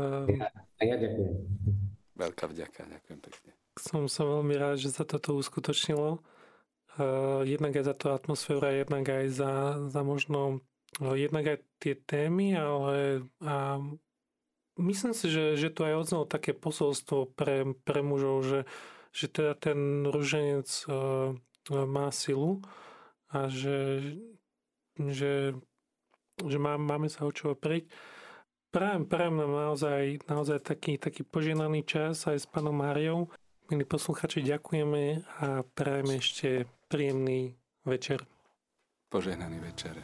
Ja, 0.00 0.48
a 0.48 0.82
ja 0.88 0.96
ďakujem. 0.96 1.36
Veľká 2.16 2.44
vďaka, 2.48 2.80
ďakujem 2.88 3.18
pekne. 3.20 3.50
Som 3.76 4.08
sa 4.08 4.24
veľmi 4.24 4.56
rád, 4.56 4.80
že 4.80 4.88
sa 4.88 5.04
toto 5.04 5.36
uskutočnilo. 5.36 6.24
Uh, 6.96 7.44
jednak 7.44 7.76
aj 7.76 7.84
za 7.88 7.94
tú 7.96 8.06
atmosféru 8.08 8.64
a 8.64 8.72
jednak 8.72 9.04
aj 9.04 9.26
za, 9.32 9.52
za 9.92 10.00
možno 10.00 10.64
jednak 11.00 11.56
aj 11.56 11.58
tie 11.80 11.96
témy, 11.96 12.52
ale 12.52 13.24
a 13.40 13.80
myslím 14.76 15.12
si, 15.16 15.32
že, 15.32 15.56
že 15.56 15.72
tu 15.72 15.88
aj 15.88 16.04
odznelo 16.04 16.24
také 16.28 16.52
posolstvo 16.52 17.32
pre, 17.32 17.72
pre 17.84 18.04
mužov, 18.04 18.44
že, 18.44 18.60
že 19.12 19.28
teda 19.28 19.56
ten 19.56 20.04
ruženec 20.04 20.68
uh, 20.88 21.32
má 21.68 22.08
silu 22.12 22.60
a 23.32 23.48
že, 23.48 24.12
že, 24.96 25.56
že 26.44 26.58
má, 26.60 26.76
máme 26.76 27.08
sa 27.08 27.24
o 27.24 27.32
čo 27.32 27.56
oprieť. 27.56 27.88
Prajem, 28.72 29.04
prajem 29.04 29.36
nám 29.36 29.52
naozaj, 29.52 30.24
naozaj 30.24 30.64
taký, 30.64 30.96
taký 30.96 31.28
poženaný 31.28 31.84
čas 31.84 32.24
aj 32.24 32.38
s 32.40 32.46
pánom 32.48 32.72
Máriou. 32.72 33.28
Milí 33.68 33.84
posluchači, 33.84 34.44
ďakujeme 34.44 35.24
a 35.44 35.64
prajeme 35.76 36.20
ešte 36.20 36.68
príjemný 36.88 37.56
večer. 37.84 38.24
Požehnaný 39.12 39.60
večer. 39.60 39.96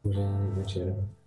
Požehnaný 0.00 0.48
večer. 0.56 1.17